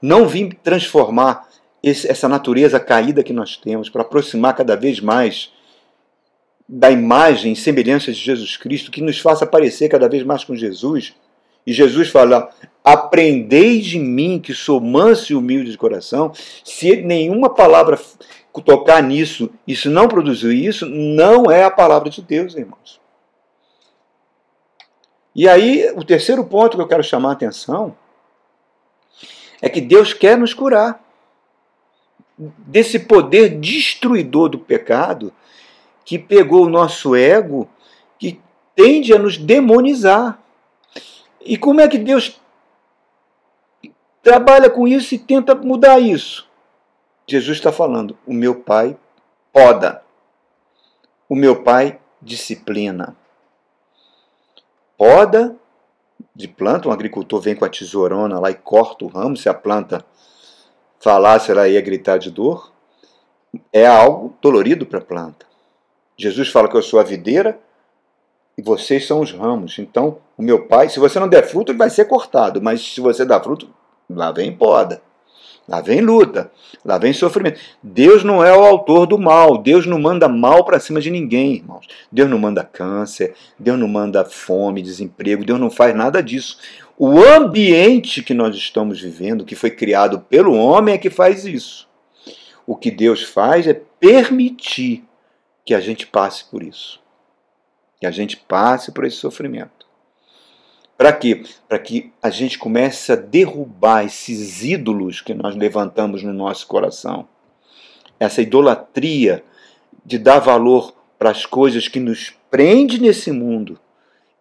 não 0.00 0.26
vir 0.26 0.54
transformar 0.62 1.48
esse, 1.82 2.10
essa 2.10 2.28
natureza 2.28 2.80
caída 2.80 3.22
que 3.22 3.32
nós 3.32 3.56
temos, 3.56 3.88
para 3.88 4.02
aproximar 4.02 4.54
cada 4.54 4.76
vez 4.76 5.00
mais 5.00 5.52
da 6.68 6.90
imagem 6.90 7.52
e 7.52 7.56
semelhança 7.56 8.12
de 8.12 8.18
Jesus 8.18 8.56
Cristo, 8.56 8.90
que 8.90 9.00
nos 9.00 9.18
faça 9.18 9.46
parecer 9.46 9.88
cada 9.88 10.08
vez 10.08 10.22
mais 10.22 10.44
com 10.44 10.54
Jesus. 10.54 11.14
E 11.66 11.72
Jesus 11.72 12.08
fala: 12.08 12.50
Aprendei 12.82 13.80
de 13.80 13.98
mim, 13.98 14.40
que 14.40 14.52
sou 14.52 14.80
manso 14.80 15.32
e 15.32 15.36
humilde 15.36 15.70
de 15.70 15.78
coração. 15.78 16.32
Se 16.64 16.96
nenhuma 17.02 17.50
palavra 17.50 17.98
tocar 18.60 19.02
nisso, 19.02 19.50
isso 19.66 19.90
não 19.90 20.08
produziu 20.08 20.52
isso, 20.52 20.86
não 20.86 21.50
é 21.50 21.64
a 21.64 21.70
palavra 21.70 22.10
de 22.10 22.22
Deus, 22.22 22.54
irmãos. 22.54 23.00
E 25.34 25.48
aí, 25.48 25.92
o 25.94 26.04
terceiro 26.04 26.44
ponto 26.44 26.76
que 26.76 26.82
eu 26.82 26.88
quero 26.88 27.02
chamar 27.02 27.30
a 27.30 27.32
atenção 27.32 27.96
é 29.62 29.68
que 29.68 29.80
Deus 29.80 30.12
quer 30.12 30.36
nos 30.36 30.52
curar 30.54 31.00
desse 32.36 32.98
poder 32.98 33.58
destruidor 33.58 34.48
do 34.48 34.58
pecado 34.58 35.32
que 36.04 36.18
pegou 36.18 36.64
o 36.64 36.70
nosso 36.70 37.14
ego, 37.14 37.68
que 38.18 38.40
tende 38.74 39.12
a 39.12 39.18
nos 39.18 39.36
demonizar. 39.36 40.40
E 41.40 41.58
como 41.58 41.80
é 41.80 41.88
que 41.88 41.98
Deus 41.98 42.40
trabalha 44.22 44.70
com 44.70 44.88
isso 44.88 45.14
e 45.14 45.18
tenta 45.18 45.54
mudar 45.54 46.00
isso? 46.00 46.47
Jesus 47.28 47.58
está 47.58 47.70
falando: 47.70 48.16
o 48.26 48.32
meu 48.32 48.54
pai 48.54 48.96
poda, 49.52 50.02
o 51.28 51.36
meu 51.36 51.62
pai 51.62 52.00
disciplina. 52.22 53.14
Poda 54.96 55.54
de 56.34 56.48
planta, 56.48 56.88
um 56.88 56.92
agricultor 56.92 57.40
vem 57.40 57.54
com 57.54 57.64
a 57.64 57.68
tesourona 57.68 58.40
lá 58.40 58.50
e 58.50 58.54
corta 58.54 59.04
o 59.04 59.08
ramo, 59.08 59.36
se 59.36 59.48
a 59.48 59.54
planta 59.54 60.04
falasse, 60.98 61.50
ela 61.50 61.68
ia 61.68 61.80
gritar 61.80 62.18
de 62.18 62.30
dor. 62.30 62.72
É 63.72 63.86
algo 63.86 64.36
dolorido 64.40 64.86
para 64.86 64.98
a 64.98 65.04
planta. 65.04 65.46
Jesus 66.16 66.48
fala 66.48 66.68
que 66.68 66.76
eu 66.76 66.82
sou 66.82 66.98
a 66.98 67.04
videira 67.04 67.58
e 68.56 68.62
vocês 68.62 69.06
são 69.06 69.20
os 69.20 69.32
ramos. 69.32 69.78
Então, 69.78 70.18
o 70.36 70.42
meu 70.42 70.66
pai, 70.66 70.88
se 70.88 70.98
você 70.98 71.20
não 71.20 71.28
der 71.28 71.46
fruto, 71.46 71.70
ele 71.70 71.78
vai 71.78 71.90
ser 71.90 72.06
cortado, 72.06 72.60
mas 72.60 72.94
se 72.94 73.00
você 73.00 73.24
dá 73.24 73.40
fruto, 73.40 73.72
lá 74.10 74.32
vem 74.32 74.54
poda. 74.54 75.00
Lá 75.68 75.82
vem 75.82 76.00
luta, 76.00 76.50
lá 76.82 76.96
vem 76.96 77.12
sofrimento. 77.12 77.60
Deus 77.82 78.24
não 78.24 78.42
é 78.42 78.56
o 78.56 78.64
autor 78.64 79.06
do 79.06 79.18
mal. 79.18 79.58
Deus 79.58 79.84
não 79.84 80.00
manda 80.00 80.26
mal 80.26 80.64
para 80.64 80.80
cima 80.80 80.98
de 80.98 81.10
ninguém, 81.10 81.56
irmãos. 81.56 81.86
Deus 82.10 82.30
não 82.30 82.38
manda 82.38 82.64
câncer, 82.64 83.34
Deus 83.58 83.78
não 83.78 83.86
manda 83.86 84.24
fome, 84.24 84.80
desemprego, 84.80 85.44
Deus 85.44 85.60
não 85.60 85.70
faz 85.70 85.94
nada 85.94 86.22
disso. 86.22 86.58
O 86.96 87.20
ambiente 87.20 88.22
que 88.22 88.32
nós 88.32 88.56
estamos 88.56 88.98
vivendo, 88.98 89.44
que 89.44 89.54
foi 89.54 89.70
criado 89.70 90.20
pelo 90.20 90.54
homem, 90.54 90.94
é 90.94 90.98
que 90.98 91.10
faz 91.10 91.44
isso. 91.44 91.86
O 92.66 92.74
que 92.74 92.90
Deus 92.90 93.22
faz 93.22 93.66
é 93.66 93.74
permitir 93.74 95.04
que 95.66 95.74
a 95.74 95.80
gente 95.80 96.06
passe 96.06 96.46
por 96.46 96.62
isso. 96.62 96.98
Que 98.00 98.06
a 98.06 98.10
gente 98.10 98.38
passe 98.38 98.90
por 98.90 99.04
esse 99.04 99.16
sofrimento. 99.16 99.77
Para 100.98 101.12
quê? 101.12 101.44
Para 101.68 101.78
que 101.78 102.12
a 102.20 102.28
gente 102.28 102.58
comece 102.58 103.12
a 103.12 103.14
derrubar 103.14 104.04
esses 104.04 104.64
ídolos 104.64 105.20
que 105.20 105.32
nós 105.32 105.54
levantamos 105.54 106.24
no 106.24 106.32
nosso 106.32 106.66
coração. 106.66 107.28
Essa 108.18 108.42
idolatria 108.42 109.44
de 110.04 110.18
dar 110.18 110.40
valor 110.40 110.92
para 111.16 111.30
as 111.30 111.46
coisas 111.46 111.86
que 111.86 112.00
nos 112.00 112.34
prende 112.50 113.00
nesse 113.00 113.30
mundo 113.30 113.78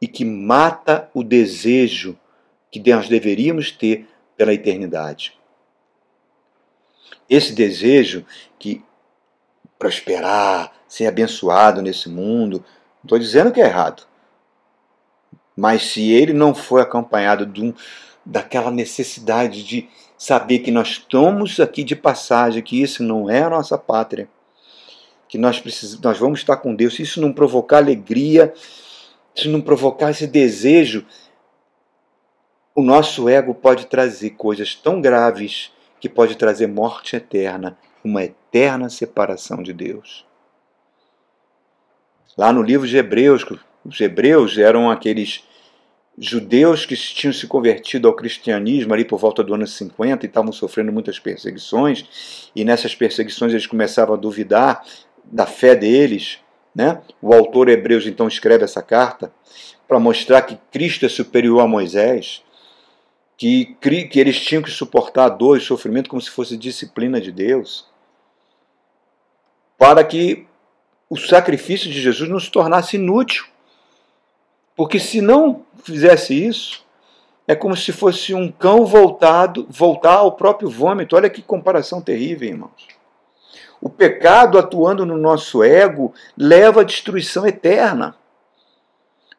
e 0.01 0.07
que 0.07 0.25
mata 0.25 1.11
o 1.13 1.23
desejo 1.23 2.17
que 2.71 2.79
nós 2.89 3.07
deveríamos 3.07 3.71
ter 3.71 4.07
pela 4.35 4.51
eternidade. 4.51 5.37
Esse 7.29 7.53
desejo 7.53 8.25
que 8.57 8.83
prosperar, 9.77 10.73
ser 10.87 11.05
abençoado 11.05 11.83
nesse 11.83 12.09
mundo, 12.09 12.65
estou 13.03 13.19
dizendo 13.19 13.51
que 13.51 13.61
é 13.61 13.65
errado. 13.65 14.07
Mas 15.57 15.87
se 15.87 16.11
ele 16.11 16.33
não 16.33 16.53
for 16.53 16.79
acompanhado 16.79 17.43
de 17.43 17.63
um, 17.63 17.73
daquela 18.23 18.69
necessidade 18.69 19.63
de 19.63 19.89
saber 20.15 20.59
que 20.59 20.69
nós 20.69 20.89
estamos 20.89 21.59
aqui 21.59 21.83
de 21.83 21.95
passagem, 21.95 22.61
que 22.61 22.79
isso 22.79 23.01
não 23.01 23.27
é 23.27 23.41
a 23.41 23.49
nossa 23.49 23.75
pátria, 23.75 24.29
que 25.27 25.37
nós, 25.37 25.59
precisamos, 25.59 26.03
nós 26.03 26.17
vamos 26.19 26.39
estar 26.39 26.57
com 26.57 26.75
Deus, 26.75 26.95
se 26.95 27.01
isso 27.01 27.19
não 27.19 27.33
provocar 27.33 27.77
alegria, 27.77 28.53
se 29.35 29.47
não 29.47 29.59
provocar 29.59 30.11
esse 30.11 30.27
desejo, 30.27 31.03
o 32.75 32.83
nosso 32.83 33.27
ego 33.27 33.55
pode 33.55 33.87
trazer 33.87 34.31
coisas 34.31 34.75
tão 34.75 35.01
graves 35.01 35.71
que 35.99 36.07
pode 36.07 36.35
trazer 36.35 36.67
morte 36.67 37.15
eterna, 37.15 37.75
uma 38.03 38.23
eterna 38.23 38.89
separação 38.89 39.63
de 39.63 39.73
Deus. 39.73 40.23
Lá 42.37 42.53
no 42.53 42.61
livro 42.61 42.87
de 42.87 42.95
Hebreus, 42.95 43.43
os 43.87 44.01
hebreus 44.01 44.57
eram 44.57 44.91
aqueles 44.91 45.45
judeus 46.17 46.85
que 46.85 46.95
tinham 46.97 47.31
se 47.31 47.47
convertido 47.47 48.05
ao 48.07 48.13
cristianismo 48.13 48.93
ali 48.93 49.05
por 49.05 49.17
volta 49.17 49.41
do 49.41 49.53
ano 49.53 49.65
50 49.65 50.25
e 50.25 50.27
estavam 50.27 50.51
sofrendo 50.51 50.91
muitas 50.91 51.19
perseguições, 51.19 52.51
e 52.53 52.65
nessas 52.65 52.93
perseguições 52.93 53.53
eles 53.53 53.65
começavam 53.65 54.15
a 54.15 54.17
duvidar 54.17 54.83
da 55.23 55.45
fé 55.45 55.73
deles. 55.73 56.39
Né? 56.75 57.01
O 57.21 57.33
autor 57.33 57.69
Hebreus 57.69 58.05
então 58.05 58.27
escreve 58.27 58.65
essa 58.65 58.81
carta 58.81 59.31
para 59.87 59.99
mostrar 59.99 60.41
que 60.41 60.59
Cristo 60.69 61.05
é 61.05 61.09
superior 61.09 61.61
a 61.61 61.67
Moisés, 61.67 62.43
que, 63.37 63.77
que 63.79 64.19
eles 64.19 64.39
tinham 64.39 64.61
que 64.63 64.69
suportar 64.69 65.25
a 65.25 65.29
dor 65.29 65.57
e 65.57 65.61
sofrimento 65.61 66.09
como 66.09 66.21
se 66.21 66.29
fosse 66.29 66.57
disciplina 66.57 67.21
de 67.21 67.31
Deus, 67.31 67.85
para 69.77 70.03
que 70.03 70.45
o 71.09 71.15
sacrifício 71.15 71.89
de 71.89 72.01
Jesus 72.01 72.29
não 72.29 72.39
se 72.39 72.51
tornasse 72.51 72.97
inútil 72.97 73.45
porque 74.77 74.99
se 74.99 75.19
não 75.21 75.65
fizesse 75.83 76.35
isso, 76.35 76.85
é 77.47 77.55
como 77.55 77.75
se 77.75 77.91
fosse 77.91 78.35
um 78.35 78.51
cão 78.51 78.85
voltado, 78.85 79.65
voltar 79.67 80.17
ao 80.17 80.33
próprio 80.33 80.69
vômito. 80.69 81.15
Olha 81.15 81.31
que 81.31 81.41
comparação 81.41 81.99
terrível, 81.99 82.47
irmãos. 82.47 82.87
O 83.81 83.89
pecado 83.89 84.59
atuando 84.59 85.03
no 85.03 85.17
nosso 85.17 85.63
ego 85.63 86.13
leva 86.37 86.81
à 86.81 86.83
destruição 86.83 87.47
eterna. 87.47 88.15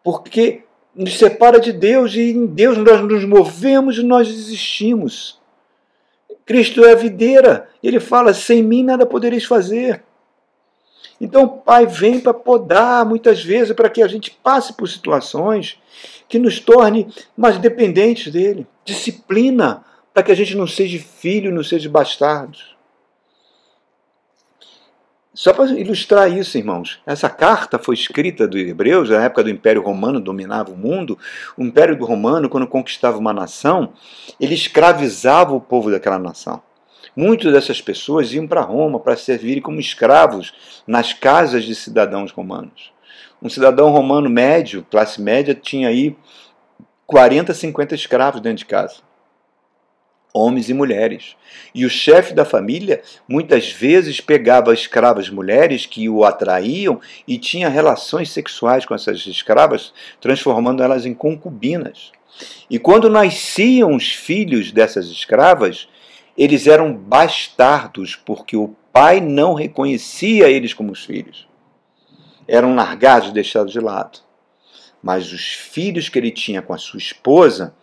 Porque 0.03 0.65
nos 0.95 1.17
separa 1.17 1.61
de 1.61 1.73
Deus 1.73 2.15
e 2.15 2.33
em 2.33 2.47
Deus 2.47 2.77
nós 2.77 3.01
nos 3.03 3.25
movemos 3.25 3.99
e 3.99 4.03
nós 4.03 4.29
existimos. 4.29 5.39
Cristo 6.45 6.85
é 6.85 6.93
a 6.93 6.97
videira. 6.97 7.69
Ele 7.81 8.01
fala: 8.01 8.35
sem 8.35 8.63
mim 8.63 8.83
nada 8.83 9.07
podereis 9.07 9.45
fazer. 9.45 10.03
Então 11.21 11.45
o 11.45 11.49
Pai 11.49 11.87
vem 11.87 12.21
para 12.21 12.33
podar 12.33 13.05
muitas 13.05 13.43
vezes 13.43 13.75
para 13.75 13.91
que 13.91 14.03
a 14.03 14.09
gente 14.09 14.31
passe 14.31 14.73
por 14.73 14.89
situações 14.89 15.79
que 16.29 16.39
nos 16.39 16.61
torne 16.61 17.09
mais 17.37 17.59
dependentes 17.59 18.33
dele. 18.33 18.67
Disciplina 18.85 19.85
para 20.15 20.23
que 20.23 20.33
a 20.33 20.35
gente 20.35 20.57
não 20.57 20.67
seja 20.67 20.99
filho, 20.99 21.53
não 21.53 21.63
seja 21.63 21.89
bastardo. 21.89 22.59
Só 25.39 25.53
para 25.53 25.67
ilustrar 25.71 26.29
isso, 26.37 26.59
irmãos, 26.59 26.99
essa 27.07 27.31
carta 27.31 27.79
foi 27.79 27.95
escrita 27.95 28.49
dos 28.49 28.61
Hebreus, 28.61 29.11
na 29.11 29.23
época 29.23 29.45
do 29.45 29.51
Império 29.51 29.81
Romano 29.81 30.19
dominava 30.19 30.73
o 30.73 30.77
mundo. 30.77 31.17
O 31.57 31.63
Império 31.63 31.97
Romano, 32.05 32.49
quando 32.49 32.67
conquistava 32.67 33.17
uma 33.17 33.33
nação, 33.33 33.93
ele 34.41 34.55
escravizava 34.55 35.55
o 35.55 35.61
povo 35.61 35.93
daquela 35.93 36.19
nação. 36.19 36.61
Muitas 37.21 37.53
dessas 37.53 37.81
pessoas 37.81 38.33
iam 38.33 38.47
para 38.47 38.61
Roma 38.61 39.01
para 39.01 39.17
servirem 39.17 39.61
como 39.61 39.81
escravos 39.81 40.55
nas 40.87 41.13
casas 41.13 41.65
de 41.65 41.75
cidadãos 41.75 42.31
romanos. 42.31 42.93
Um 43.43 43.49
cidadão 43.49 43.91
romano 43.91 44.31
médio, 44.31 44.87
classe 44.89 45.21
média, 45.21 45.53
tinha 45.53 45.89
aí 45.89 46.17
40, 47.09 47.53
50 47.53 47.93
escravos 47.97 48.41
dentro 48.41 48.59
de 48.59 48.67
casa. 48.67 48.99
Homens 50.33 50.71
e 50.71 50.75
mulheres. 50.75 51.35
E 51.75 51.85
o 51.85 51.91
chefe 51.91 52.35
da 52.35 52.45
família 52.45 53.03
muitas 53.27 53.69
vezes 53.69 54.21
pegava 54.21 54.73
escravas 54.73 55.29
mulheres 55.29 55.87
que 55.87 56.09
o 56.09 56.25
atraíam 56.25 57.01
e 57.27 57.37
tinha 57.37 57.69
relações 57.69 58.31
sexuais 58.31 58.87
com 58.87 58.95
essas 58.95 59.27
escravas, 59.27 59.93
transformando 60.21 60.85
elas 60.85 61.05
em 61.05 61.15
concubinas. 61.15 62.13
E 62.71 62.79
quando 62.79 63.11
nasciam 63.11 63.93
os 63.93 64.09
filhos 64.13 64.71
dessas 64.71 65.09
escravas, 65.09 65.89
eles 66.39 66.69
eram 66.69 66.95
bastardos, 66.95 68.15
porque 68.15 68.57
o 68.57 68.77
pai 68.93 69.21
não 69.21 69.55
reconhecia 69.55 70.49
eles 70.49 70.73
como 70.73 70.93
os 70.93 71.05
filhos. 71.05 71.49
Eram 72.47 72.75
largados, 72.75 73.33
deixados 73.33 73.73
de 73.73 73.81
lado. 73.81 74.21
Mas 75.03 75.33
os 75.33 75.45
filhos 75.45 76.09
que 76.09 76.19
ele 76.19 76.31
tinha 76.31 76.63
com 76.63 76.73
a 76.73 76.79
sua 76.79 76.99
esposa, 76.99 77.75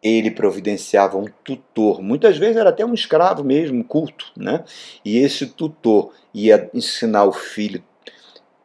ele 0.00 0.30
providenciava 0.30 1.18
um 1.18 1.26
tutor. 1.42 2.00
Muitas 2.00 2.38
vezes 2.38 2.56
era 2.56 2.70
até 2.70 2.86
um 2.86 2.94
escravo 2.94 3.42
mesmo, 3.42 3.84
culto. 3.84 4.32
Né? 4.36 4.64
E 5.04 5.18
esse 5.18 5.46
tutor 5.48 6.12
ia 6.32 6.70
ensinar 6.72 7.24
o 7.24 7.32
filho 7.32 7.82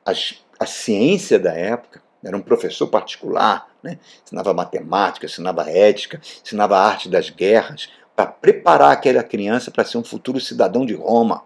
as, 0.09 0.35
a 0.59 0.65
ciência 0.65 1.39
da 1.39 1.53
época, 1.53 2.01
era 2.23 2.35
um 2.35 2.41
professor 2.41 2.87
particular, 2.87 3.69
né? 3.81 3.97
ensinava 4.23 4.53
matemática, 4.53 5.25
ensinava 5.25 5.69
ética, 5.69 6.19
ensinava 6.43 6.77
a 6.77 6.85
arte 6.85 7.07
das 7.07 7.29
guerras, 7.29 7.89
para 8.19 8.25
preparar 8.25 8.91
aquela 8.91 9.23
criança 9.23 9.71
para 9.71 9.85
ser 9.85 9.97
um 9.97 10.03
futuro 10.03 10.41
cidadão 10.41 10.85
de 10.85 10.93
Roma. 10.93 11.41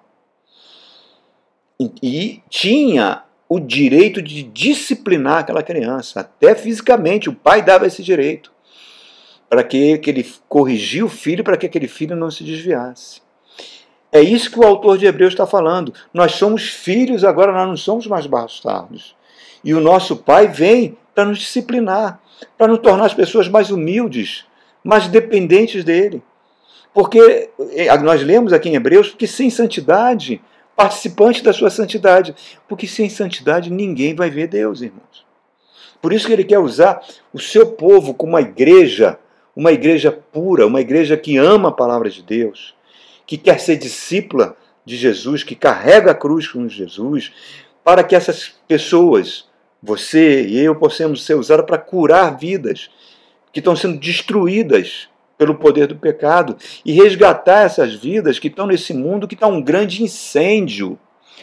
E, 1.79 1.91
e 2.01 2.43
tinha 2.49 3.21
o 3.47 3.59
direito 3.59 4.23
de 4.23 4.41
disciplinar 4.41 5.41
aquela 5.41 5.62
criança, 5.62 6.21
até 6.21 6.55
fisicamente, 6.55 7.29
o 7.29 7.36
pai 7.36 7.62
dava 7.62 7.86
esse 7.86 8.01
direito, 8.01 8.51
para 9.47 9.63
que, 9.63 9.99
que 9.99 10.09
ele 10.09 10.27
corrigia 10.49 11.05
o 11.05 11.09
filho, 11.09 11.43
para 11.43 11.57
que 11.57 11.67
aquele 11.67 11.88
filho 11.88 12.15
não 12.15 12.31
se 12.31 12.43
desviasse. 12.43 13.21
É 14.12 14.19
isso 14.19 14.49
que 14.49 14.59
o 14.59 14.65
autor 14.65 14.97
de 14.97 15.05
Hebreus 15.05 15.33
está 15.33 15.45
falando. 15.45 15.93
Nós 16.12 16.31
somos 16.31 16.69
filhos, 16.69 17.23
agora 17.23 17.51
nós 17.51 17.67
não 17.67 17.77
somos 17.77 18.07
mais 18.07 18.25
bastardos. 18.25 19.15
E 19.63 19.75
o 19.75 19.79
nosso 19.79 20.15
pai 20.15 20.47
vem 20.47 20.97
para 21.13 21.25
nos 21.25 21.38
disciplinar, 21.38 22.19
para 22.57 22.67
nos 22.67 22.79
tornar 22.79 23.05
as 23.05 23.13
pessoas 23.13 23.47
mais 23.47 23.69
humildes, 23.69 24.45
mais 24.83 25.07
dependentes 25.07 25.83
dele. 25.83 26.23
Porque 26.93 27.49
eh, 27.71 27.97
nós 27.97 28.21
lemos 28.21 28.53
aqui 28.53 28.69
em 28.69 28.75
Hebreus 28.75 29.13
que 29.17 29.25
sem 29.25 29.49
santidade, 29.49 30.41
participante 30.75 31.43
da 31.43 31.51
sua 31.51 31.69
santidade, 31.69 32.36
porque 32.67 32.88
sem 32.88 33.10
santidade 33.10 33.71
ninguém 33.71 34.13
vai 34.13 34.29
ver 34.29 34.47
Deus, 34.47 34.82
irmãos. 34.82 35.25
Por 36.01 36.12
isso 36.12 36.27
que 36.27 36.34
ele 36.34 36.43
quer 36.43 36.60
usar 36.60 37.01
o 37.34 37.39
seu 37.39 37.71
povo 37.71 38.13
como 38.13 38.34
uma 38.34 38.41
igreja, 38.41 39.17
uma 39.56 39.71
igreja 39.71 40.12
pura, 40.12 40.67
uma 40.67 40.82
igreja 40.82 41.15
que 41.15 41.38
ama 41.38 41.69
a 41.69 41.73
palavra 41.73 42.10
de 42.10 42.21
Deus, 42.21 42.75
que 43.25 43.38
quer 43.38 43.60
ser 43.60 43.77
discípula 43.77 44.56
de 44.86 44.97
Jesus, 44.97 45.43
que 45.43 45.56
carrega 45.56 46.12
a 46.12 46.15
cruz 46.15 46.47
com 46.47 46.67
Jesus, 46.67 47.32
para 47.84 48.03
que 48.03 48.15
essas 48.15 48.53
pessoas, 48.67 49.47
você 49.82 50.45
e 50.45 50.60
eu, 50.60 50.75
possamos 50.75 51.25
ser 51.25 51.36
usadas 51.36 51.65
para 51.65 51.77
curar 51.77 52.38
vidas 52.38 52.89
que 53.51 53.60
estão 53.60 53.75
sendo 53.75 53.97
destruídas 53.97 55.08
pelo 55.43 55.56
poder 55.56 55.88
do 55.88 55.97
pecado 55.97 56.56
e 56.86 56.93
resgatar 56.93 57.63
essas 57.63 57.93
vidas 57.93 58.39
que 58.39 58.47
estão 58.47 58.65
nesse 58.65 58.93
mundo 58.93 59.27
que 59.27 59.34
está 59.34 59.45
um 59.45 59.62
grande 59.62 60.01
incêndio. 60.01 60.97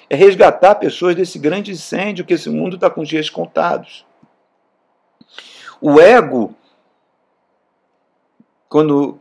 É 0.08 0.16
resgatar 0.16 0.76
pessoas 0.76 1.14
desse 1.14 1.38
grande 1.38 1.70
incêndio 1.70 2.24
que 2.24 2.32
esse 2.32 2.48
mundo 2.48 2.76
está 2.76 2.88
com 2.88 3.02
os 3.02 3.08
dias 3.08 3.28
contados. 3.28 4.06
O 5.82 6.00
ego, 6.00 6.54
quando 8.70 9.20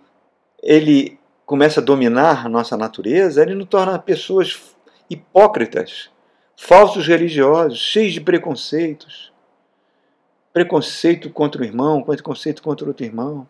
ele 0.63 1.19
começa 1.45 1.81
a 1.81 1.83
dominar 1.83 2.45
a 2.45 2.49
nossa 2.49 2.77
natureza, 2.77 3.41
ele 3.41 3.55
nos 3.55 3.67
torna 3.67 3.99
pessoas 3.99 4.75
hipócritas, 5.09 6.09
falsos 6.55 7.05
religiosos, 7.05 7.79
cheios 7.79 8.13
de 8.13 8.21
preconceitos. 8.21 9.33
Preconceito 10.53 11.29
contra 11.29 11.61
o 11.61 11.65
irmão, 11.65 12.01
preconceito 12.01 12.63
contra 12.63 12.87
outro 12.87 13.05
irmão. 13.05 13.47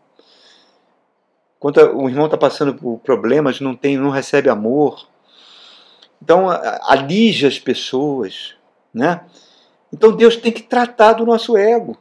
Quando 1.59 1.77
o 1.95 2.07
irmão 2.07 2.25
está 2.25 2.37
passando 2.37 2.73
por 2.73 2.99
problemas, 2.99 3.59
não 3.59 3.75
tem, 3.75 3.97
não 3.97 4.09
recebe 4.09 4.49
amor. 4.49 5.07
Então 6.21 6.47
alija 6.49 7.47
as 7.47 7.59
pessoas, 7.59 8.55
né? 8.93 9.21
Então 9.91 10.11
Deus 10.11 10.35
tem 10.35 10.51
que 10.51 10.63
tratar 10.63 11.13
do 11.13 11.25
nosso 11.25 11.57
ego. 11.57 11.97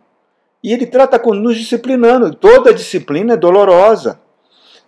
E 0.62 0.73
ele 0.73 0.87
trata 0.87 1.18
com 1.18 1.33
nos 1.33 1.57
disciplinando. 1.57 2.35
Toda 2.35 2.75
disciplina 2.75 3.35
é 3.35 3.37
dolorosa. 3.37 4.21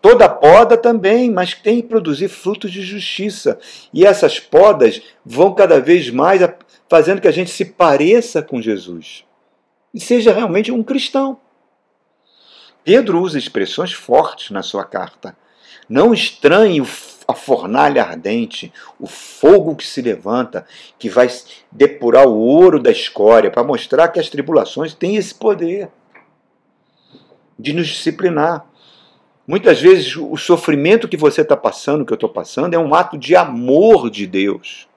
Toda 0.00 0.28
poda 0.28 0.76
também, 0.76 1.30
mas 1.30 1.54
tem 1.54 1.82
que 1.82 1.88
produzir 1.88 2.28
frutos 2.28 2.72
de 2.72 2.82
justiça. 2.82 3.58
E 3.92 4.04
essas 4.06 4.40
podas 4.40 5.02
vão 5.24 5.54
cada 5.54 5.80
vez 5.80 6.10
mais 6.10 6.40
fazendo 6.88 7.20
que 7.20 7.28
a 7.28 7.32
gente 7.32 7.50
se 7.50 7.64
pareça 7.64 8.42
com 8.42 8.60
Jesus 8.60 9.24
e 9.92 10.00
seja 10.00 10.32
realmente 10.32 10.72
um 10.72 10.82
cristão. 10.82 11.38
Pedro 12.84 13.20
usa 13.20 13.38
expressões 13.38 13.92
fortes 13.92 14.50
na 14.50 14.62
sua 14.62 14.84
carta. 14.84 15.36
Não 15.88 16.14
estranhe 16.14 16.80
a 17.26 17.34
fornalha 17.34 18.02
ardente, 18.02 18.72
o 18.98 19.06
fogo 19.06 19.76
que 19.76 19.86
se 19.86 20.02
levanta, 20.02 20.66
que 20.98 21.08
vai 21.08 21.28
depurar 21.70 22.26
o 22.26 22.36
ouro 22.36 22.80
da 22.80 22.90
escória, 22.90 23.50
para 23.50 23.64
mostrar 23.64 24.08
que 24.08 24.18
as 24.18 24.28
tribulações 24.28 24.94
têm 24.94 25.16
esse 25.16 25.34
poder 25.34 25.88
de 27.58 27.72
nos 27.72 27.88
disciplinar. 27.88 28.66
Muitas 29.46 29.80
vezes 29.80 30.16
o 30.16 30.36
sofrimento 30.36 31.08
que 31.08 31.16
você 31.16 31.42
está 31.42 31.56
passando, 31.56 32.04
que 32.04 32.12
eu 32.12 32.16
estou 32.16 32.28
passando, 32.28 32.74
é 32.74 32.78
um 32.78 32.94
ato 32.94 33.18
de 33.18 33.34
amor 33.34 34.10
de 34.10 34.26
Deus. 34.26 34.88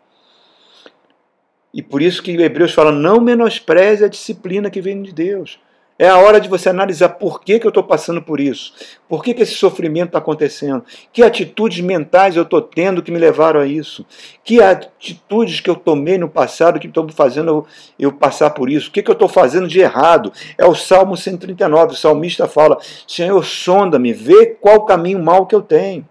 E 1.73 1.81
por 1.81 2.01
isso 2.01 2.21
que 2.21 2.31
Hebreus 2.31 2.73
fala: 2.73 2.91
não 2.91 3.19
menospreze 3.19 4.05
a 4.05 4.07
disciplina 4.07 4.69
que 4.69 4.81
vem 4.81 5.01
de 5.01 5.11
Deus. 5.11 5.59
É 6.03 6.09
a 6.09 6.17
hora 6.17 6.41
de 6.41 6.49
você 6.49 6.67
analisar 6.67 7.07
por 7.07 7.39
que, 7.39 7.57
que 7.57 7.65
eu 7.65 7.69
estou 7.69 7.81
passando 7.81 8.21
por 8.21 8.41
isso, 8.41 8.73
por 9.07 9.23
que, 9.23 9.33
que 9.33 9.41
esse 9.41 9.53
sofrimento 9.53 10.07
está 10.07 10.17
acontecendo, 10.17 10.83
que 11.13 11.23
atitudes 11.23 11.79
mentais 11.79 12.35
eu 12.35 12.43
estou 12.43 12.61
tendo 12.61 13.01
que 13.01 13.09
me 13.09 13.17
levaram 13.17 13.61
a 13.61 13.65
isso, 13.65 14.05
que 14.43 14.61
atitudes 14.61 15.61
que 15.61 15.69
eu 15.69 15.77
tomei 15.77 16.17
no 16.17 16.27
passado 16.27 16.77
que 16.77 16.87
estão 16.87 17.07
fazendo 17.07 17.47
eu, 17.47 17.67
eu, 17.97 18.11
passar 18.11 18.49
por 18.49 18.69
isso, 18.69 18.89
o 18.89 18.91
que, 18.91 19.01
que 19.01 19.09
eu 19.09 19.13
estou 19.13 19.29
fazendo 19.29 19.65
de 19.65 19.79
errado. 19.79 20.33
É 20.57 20.65
o 20.65 20.75
Salmo 20.75 21.15
139, 21.15 21.93
o 21.93 21.95
salmista 21.95 22.49
fala: 22.49 22.77
Senhor, 23.07 23.41
sonda-me, 23.41 24.11
vê 24.11 24.47
qual 24.47 24.83
caminho 24.83 25.23
mal 25.23 25.45
que 25.45 25.55
eu 25.55 25.61
tenho. 25.61 26.05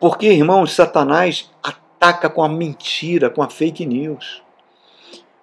Porque, 0.00 0.28
irmãos, 0.28 0.72
Satanás 0.72 1.50
ataca 1.62 2.30
com 2.30 2.42
a 2.42 2.48
mentira, 2.48 3.28
com 3.28 3.42
a 3.42 3.50
fake 3.50 3.84
news, 3.84 4.42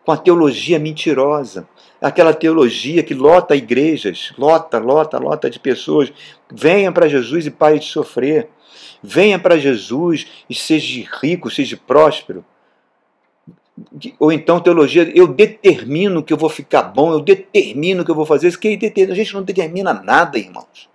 com 0.04 0.12
a 0.12 0.18
teologia 0.18 0.80
mentirosa 0.80 1.68
aquela 2.02 2.34
teologia 2.34 3.04
que 3.04 3.14
lota 3.14 3.56
igrejas, 3.56 4.34
lota, 4.38 4.80
lota, 4.80 5.20
lota 5.20 5.50
de 5.50 5.60
pessoas. 5.60 6.12
Venha 6.52 6.92
para 6.92 7.08
Jesus 7.08 7.46
e 7.46 7.52
pare 7.52 7.78
de 7.78 7.86
sofrer. 7.86 8.50
Venha 9.04 9.38
para 9.38 9.58
Jesus 9.58 10.28
e 10.50 10.56
seja 10.56 11.08
rico, 11.22 11.50
seja 11.50 11.78
próspero. 11.78 12.44
Ou 14.20 14.32
então 14.32 14.60
teologia, 14.60 15.12
eu 15.16 15.28
determino 15.28 16.24
que 16.24 16.34
eu 16.34 16.38
vou 16.38 16.50
ficar 16.50 16.84
bom, 16.84 17.14
eu 17.14 17.20
determino 17.20 18.04
que 18.04 18.12
eu 18.12 18.16
vou 18.16 18.26
fazer 18.26 18.48
isso. 18.48 18.60
Que 18.60 18.80
a 19.10 19.14
gente 19.14 19.34
não 19.34 19.44
determina 19.44 19.94
nada, 19.94 20.38
irmãos. 20.38 20.90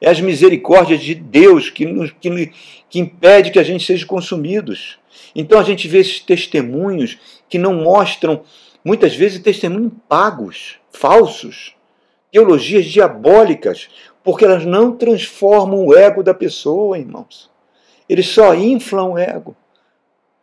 É 0.00 0.10
as 0.10 0.20
misericórdias 0.20 1.00
de 1.00 1.14
Deus 1.14 1.70
que, 1.70 1.86
nos, 1.86 2.10
que, 2.20 2.52
que 2.90 2.98
impede 2.98 3.50
que 3.50 3.58
a 3.58 3.62
gente 3.62 3.84
seja 3.84 4.04
consumidos. 4.04 4.98
Então 5.34 5.58
a 5.58 5.62
gente 5.62 5.88
vê 5.88 5.98
esses 5.98 6.20
testemunhos 6.20 7.18
que 7.48 7.58
não 7.58 7.74
mostram 7.74 8.42
muitas 8.84 9.16
vezes 9.16 9.40
testemunhos 9.40 9.92
pagos, 10.08 10.78
falsos, 10.92 11.74
teologias 12.30 12.84
diabólicas, 12.84 13.88
porque 14.22 14.44
elas 14.44 14.64
não 14.64 14.96
transformam 14.96 15.86
o 15.86 15.96
ego 15.96 16.22
da 16.22 16.34
pessoa, 16.34 16.98
irmãos. 16.98 17.50
Eles 18.08 18.26
só 18.26 18.54
inflam 18.54 19.12
o 19.12 19.18
ego. 19.18 19.56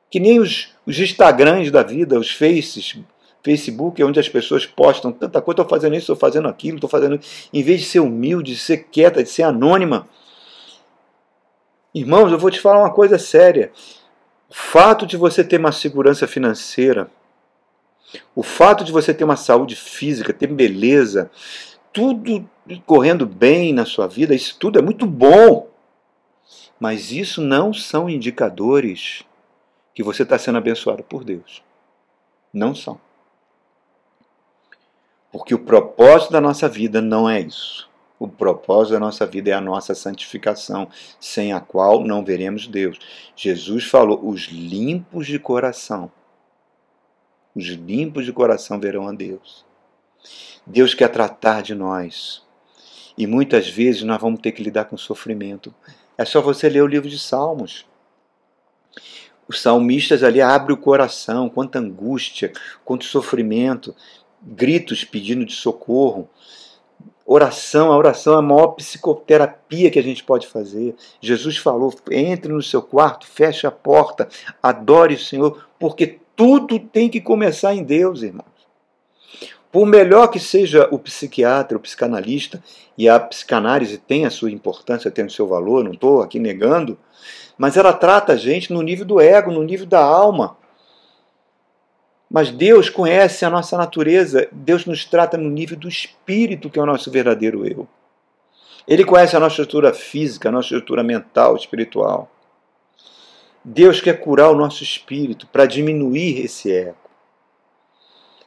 Que 0.10 0.20
nem 0.20 0.40
os, 0.40 0.70
os 0.86 1.00
Instagrams 1.00 1.72
da 1.72 1.84
vida, 1.84 2.20
os 2.20 2.32
Faces, 2.32 2.98
Facebook, 3.44 4.04
onde 4.04 4.20
as 4.20 4.30
pessoas 4.30 4.66
postam 4.66 5.12
tanta 5.12 5.42
coisa, 5.42 5.62
estou 5.62 5.70
fazendo 5.70 5.94
isso, 5.94 6.04
estou 6.04 6.16
fazendo 6.16 6.48
aquilo, 6.48 6.78
estou 6.78 6.90
fazendo. 6.90 7.20
Em 7.52 7.64
vez 7.64 7.82
de 7.82 7.88
ser 7.88 8.00
humilde, 8.00 8.54
de 8.54 8.60
ser 8.60 8.86
quieta, 8.92 9.24
de 9.24 9.30
ser 9.30 9.44
anônima. 9.44 10.08
Irmãos, 11.94 12.32
eu 12.32 12.38
vou 12.38 12.52
te 12.52 12.60
falar 12.60 12.80
uma 12.80 12.94
coisa 12.94 13.18
séria. 13.18 13.72
O 14.50 14.54
fato 14.54 15.06
de 15.06 15.18
você 15.18 15.44
ter 15.44 15.60
uma 15.60 15.72
segurança 15.72 16.28
financeira, 16.28 17.10
o 18.36 18.43
fato 18.43 18.84
de 18.84 18.91
você 18.91 19.13
ter 19.13 19.24
uma 19.24 19.36
saúde 19.36 19.76
física, 19.76 20.34
ter 20.34 20.47
beleza, 20.47 21.30
tudo 21.93 22.50
correndo 22.86 23.26
bem 23.26 23.74
na 23.74 23.86
sua 23.86 24.08
vida, 24.08 24.34
isso 24.34 24.58
tudo 24.58 24.80
é 24.80 24.82
muito 24.82 25.06
bom. 25.06 25.69
Mas 26.80 27.12
isso 27.12 27.41
não 27.41 27.74
são 27.74 28.10
indicadores 28.10 29.24
que 29.93 30.02
você 30.02 30.24
está 30.24 30.38
sendo 30.38 30.58
abençoado 30.58 31.04
por 31.04 31.24
Deus. 31.24 31.63
Não 32.54 32.74
são. 32.74 33.00
Porque 35.32 35.54
o 35.54 35.60
propósito 35.60 36.32
da 36.32 36.41
nossa 36.41 36.67
vida 36.67 37.02
não 37.02 37.30
é 37.30 37.39
isso. 37.39 37.89
O 38.19 38.28
propósito 38.28 38.93
da 38.93 39.00
nossa 39.00 39.26
vida 39.26 39.50
é 39.50 39.54
a 39.54 39.62
nossa 39.62 39.95
santificação, 39.95 40.88
sem 41.19 41.54
a 41.54 41.60
qual 41.60 42.04
não 42.04 42.24
veremos 42.24 42.67
Deus. 42.67 43.00
Jesus 43.36 43.86
falou: 43.86 44.28
os 44.28 44.43
limpos 44.43 45.26
de 45.26 45.39
coração 45.39 46.12
os 47.56 47.66
limpos 47.66 48.26
de 48.26 48.34
coração 48.34 48.80
verão 48.80 49.08
a 49.08 49.12
Deus. 49.12 49.66
Deus 50.66 50.94
quer 50.94 51.10
tratar 51.10 51.62
de 51.62 51.76
nós. 51.76 52.44
E 53.18 53.28
muitas 53.28 53.70
vezes 53.70 54.04
nós 54.04 54.22
vamos 54.22 54.40
ter 54.40 54.52
que 54.52 54.64
lidar 54.64 54.86
com 54.86 54.98
sofrimento. 54.98 55.74
É 56.18 56.26
só 56.26 56.42
você 56.42 56.70
ler 56.70 56.82
o 56.82 56.88
livro 56.88 57.10
de 57.10 57.20
Salmos. 57.20 57.86
Os 59.48 59.60
salmistas 59.60 60.24
ali 60.24 60.42
abrem 60.42 60.76
o 60.76 60.80
coração, 60.80 61.50
quanta 61.50 61.80
angústia, 61.80 62.54
quanto 62.86 63.04
sofrimento, 63.04 63.94
gritos 64.42 65.04
pedindo 65.04 65.46
de 65.46 65.54
socorro. 65.54 66.30
Oração, 67.26 67.92
a 67.92 67.98
oração 67.98 68.34
é 68.34 68.38
a 68.38 68.42
maior 68.42 68.68
psicoterapia 68.70 69.92
que 69.92 70.00
a 70.00 70.04
gente 70.04 70.24
pode 70.24 70.48
fazer. 70.48 70.96
Jesus 71.20 71.58
falou: 71.58 71.94
entre 72.12 72.52
no 72.52 72.62
seu 72.62 72.82
quarto, 72.82 73.28
feche 73.28 73.68
a 73.68 73.72
porta, 73.72 74.30
adore 74.62 75.16
o 75.16 75.20
Senhor, 75.20 75.68
porque 75.78 76.20
tudo 76.42 76.80
tem 76.80 77.08
que 77.08 77.22
começar 77.22 77.76
em 77.76 77.84
Deus, 77.84 78.24
irmãos. 78.24 78.48
Por 79.72 79.86
melhor 79.86 80.28
que 80.28 80.40
seja 80.40 80.88
o 80.90 80.98
psiquiatra, 80.98 81.78
o 81.78 81.80
psicanalista, 81.80 82.64
e 82.98 83.08
a 83.08 83.20
psicanálise 83.20 84.00
tem 84.00 84.26
a 84.26 84.32
sua 84.32 84.50
importância, 84.50 85.12
tem 85.12 85.24
o 85.24 85.30
seu 85.30 85.48
valor, 85.48 85.84
não 85.84 85.92
estou 85.92 86.20
aqui 86.20 86.40
negando, 86.40 86.98
mas 87.60 87.78
ela 87.78 87.94
trata 87.94 88.34
a 88.34 88.36
gente 88.36 88.74
no 88.74 88.82
nível 88.82 89.06
do 89.06 89.22
ego, 89.22 89.52
no 89.52 89.62
nível 89.62 89.86
da 89.86 90.04
alma. 90.04 90.58
Mas 92.28 92.50
Deus 92.50 92.90
conhece 92.90 93.46
a 93.46 93.50
nossa 93.52 93.78
natureza, 93.78 94.48
Deus 94.52 94.88
nos 94.88 95.06
trata 95.06 95.38
no 95.38 95.48
nível 95.48 95.78
do 95.78 95.88
espírito, 95.88 96.72
que 96.72 96.80
é 96.80 96.82
o 96.82 96.88
nosso 96.88 97.12
verdadeiro 97.12 97.68
eu. 97.68 97.88
Ele 98.88 99.06
conhece 99.06 99.36
a 99.36 99.40
nossa 99.40 99.62
estrutura 99.62 99.94
física, 99.94 100.50
a 100.50 100.52
nossa 100.52 100.70
estrutura 100.70 101.04
mental, 101.04 101.56
espiritual. 101.56 102.32
Deus 103.63 104.02
quer 104.02 104.19
curar 104.19 104.50
o 104.50 104.56
nosso 104.56 104.82
espírito 104.82 105.45
para 105.45 105.67
diminuir 105.67 106.43
esse 106.43 106.71
ego. 106.71 106.95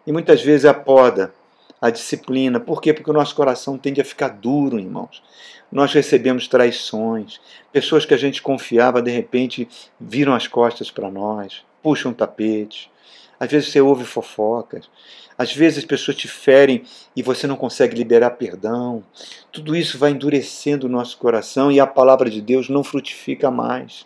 E 0.04 0.10
muitas 0.10 0.42
vezes 0.42 0.66
a 0.66 0.74
poda, 0.74 1.32
a 1.80 1.88
disciplina. 1.88 2.58
Por 2.58 2.80
quê? 2.80 2.92
Porque 2.92 3.10
o 3.10 3.14
nosso 3.14 3.34
coração 3.34 3.78
tende 3.78 4.00
a 4.00 4.04
ficar 4.04 4.28
duro, 4.28 4.78
irmãos. 4.78 5.22
Nós 5.70 5.92
recebemos 5.92 6.48
traições. 6.48 7.40
Pessoas 7.72 8.04
que 8.04 8.12
a 8.12 8.16
gente 8.16 8.42
confiava, 8.42 9.00
de 9.00 9.10
repente, 9.10 9.68
viram 10.00 10.34
as 10.34 10.48
costas 10.48 10.90
para 10.90 11.10
nós, 11.10 11.64
puxam 11.80 12.10
o 12.10 12.14
tapete. 12.14 12.90
Às 13.38 13.50
vezes 13.50 13.70
você 13.70 13.80
ouve 13.80 14.04
fofocas. 14.04 14.90
Às 15.38 15.54
vezes 15.54 15.78
as 15.78 15.84
pessoas 15.84 16.16
te 16.16 16.26
ferem 16.26 16.82
e 17.14 17.22
você 17.22 17.46
não 17.46 17.56
consegue 17.56 17.96
liberar 17.96 18.30
perdão. 18.30 19.04
Tudo 19.52 19.76
isso 19.76 19.96
vai 19.96 20.10
endurecendo 20.10 20.86
o 20.86 20.90
nosso 20.90 21.18
coração 21.18 21.70
e 21.70 21.78
a 21.78 21.86
palavra 21.86 22.28
de 22.28 22.40
Deus 22.40 22.68
não 22.68 22.82
frutifica 22.82 23.50
mais. 23.50 24.04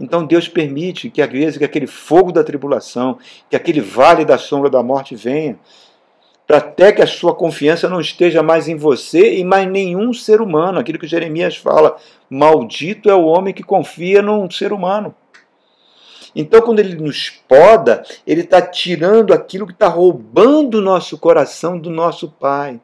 Então 0.00 0.24
Deus 0.24 0.48
permite 0.48 1.10
que 1.10 1.20
às 1.20 1.30
vezes 1.30 1.58
que 1.58 1.64
aquele 1.64 1.86
fogo 1.86 2.32
da 2.32 2.42
tribulação, 2.42 3.18
que 3.50 3.54
aquele 3.54 3.82
vale 3.82 4.24
da 4.24 4.38
sombra 4.38 4.70
da 4.70 4.82
morte 4.82 5.14
venha, 5.14 5.58
para 6.46 6.56
até 6.56 6.90
que 6.90 7.02
a 7.02 7.06
sua 7.06 7.32
confiança 7.32 7.88
não 7.88 8.00
esteja 8.00 8.42
mais 8.42 8.66
em 8.66 8.74
você 8.74 9.36
e 9.36 9.44
mais 9.44 9.70
nenhum 9.70 10.12
ser 10.12 10.40
humano. 10.40 10.80
Aquilo 10.80 10.98
que 10.98 11.06
Jeremias 11.06 11.56
fala: 11.56 11.96
maldito 12.28 13.08
é 13.08 13.14
o 13.14 13.26
homem 13.26 13.54
que 13.54 13.62
confia 13.62 14.20
num 14.20 14.50
ser 14.50 14.72
humano. 14.72 15.14
Então, 16.34 16.60
quando 16.62 16.80
ele 16.80 16.94
nos 16.94 17.30
poda, 17.48 18.02
ele 18.26 18.40
está 18.40 18.62
tirando 18.62 19.32
aquilo 19.32 19.66
que 19.66 19.72
está 19.72 19.88
roubando 19.88 20.78
o 20.78 20.82
nosso 20.82 21.18
coração 21.18 21.78
do 21.78 21.90
nosso 21.90 22.28
Pai. 22.28 22.80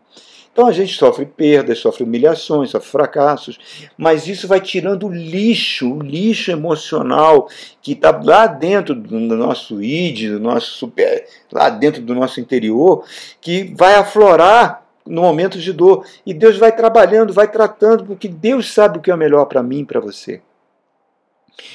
Então 0.56 0.66
a 0.66 0.72
gente 0.72 0.96
sofre 0.96 1.26
perdas, 1.26 1.80
sofre 1.80 2.02
humilhações, 2.02 2.70
sofre 2.70 2.88
fracassos, 2.88 3.58
mas 3.94 4.26
isso 4.26 4.48
vai 4.48 4.58
tirando 4.58 5.06
o 5.06 5.12
lixo, 5.12 5.92
o 5.92 6.00
lixo 6.00 6.50
emocional 6.50 7.46
que 7.82 7.92
está 7.92 8.18
lá 8.24 8.46
dentro 8.46 8.94
do 8.94 9.36
nosso 9.36 9.82
id, 9.82 10.30
do 10.30 10.40
nosso 10.40 10.70
super, 10.70 11.26
lá 11.52 11.68
dentro 11.68 12.00
do 12.00 12.14
nosso 12.14 12.40
interior, 12.40 13.04
que 13.38 13.74
vai 13.76 13.96
aflorar 13.96 14.82
no 15.04 15.20
momento 15.20 15.58
de 15.58 15.74
dor. 15.74 16.06
E 16.24 16.32
Deus 16.32 16.56
vai 16.56 16.74
trabalhando, 16.74 17.34
vai 17.34 17.48
tratando, 17.48 18.06
porque 18.06 18.26
Deus 18.26 18.72
sabe 18.72 18.96
o 18.96 19.02
que 19.02 19.10
é 19.10 19.16
melhor 19.16 19.44
para 19.44 19.62
mim 19.62 19.80
e 19.80 19.84
para 19.84 20.00
você. 20.00 20.40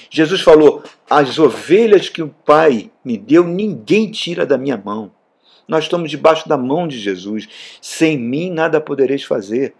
Jesus 0.10 0.42
falou: 0.42 0.82
As 1.08 1.38
ovelhas 1.38 2.10
que 2.10 2.24
o 2.24 2.30
Pai 2.30 2.90
me 3.06 3.16
deu, 3.16 3.44
ninguém 3.44 4.10
tira 4.10 4.44
da 4.44 4.58
minha 4.58 4.76
mão. 4.76 5.12
Nós 5.72 5.86
estamos 5.86 6.12
debaixo 6.12 6.50
da 6.50 6.58
mão 6.58 6.86
de 6.86 7.00
Jesus. 7.00 7.48
Sem 7.82 8.18
mim 8.18 8.52
nada 8.52 8.82
podereis 8.82 9.24
fazer. 9.24 9.74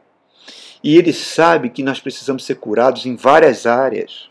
E 0.82 0.96
Ele 0.96 1.12
sabe 1.12 1.70
que 1.70 1.84
nós 1.84 2.00
precisamos 2.00 2.46
ser 2.46 2.56
curados 2.56 3.06
em 3.06 3.18
várias 3.18 3.66
áreas. 3.66 4.30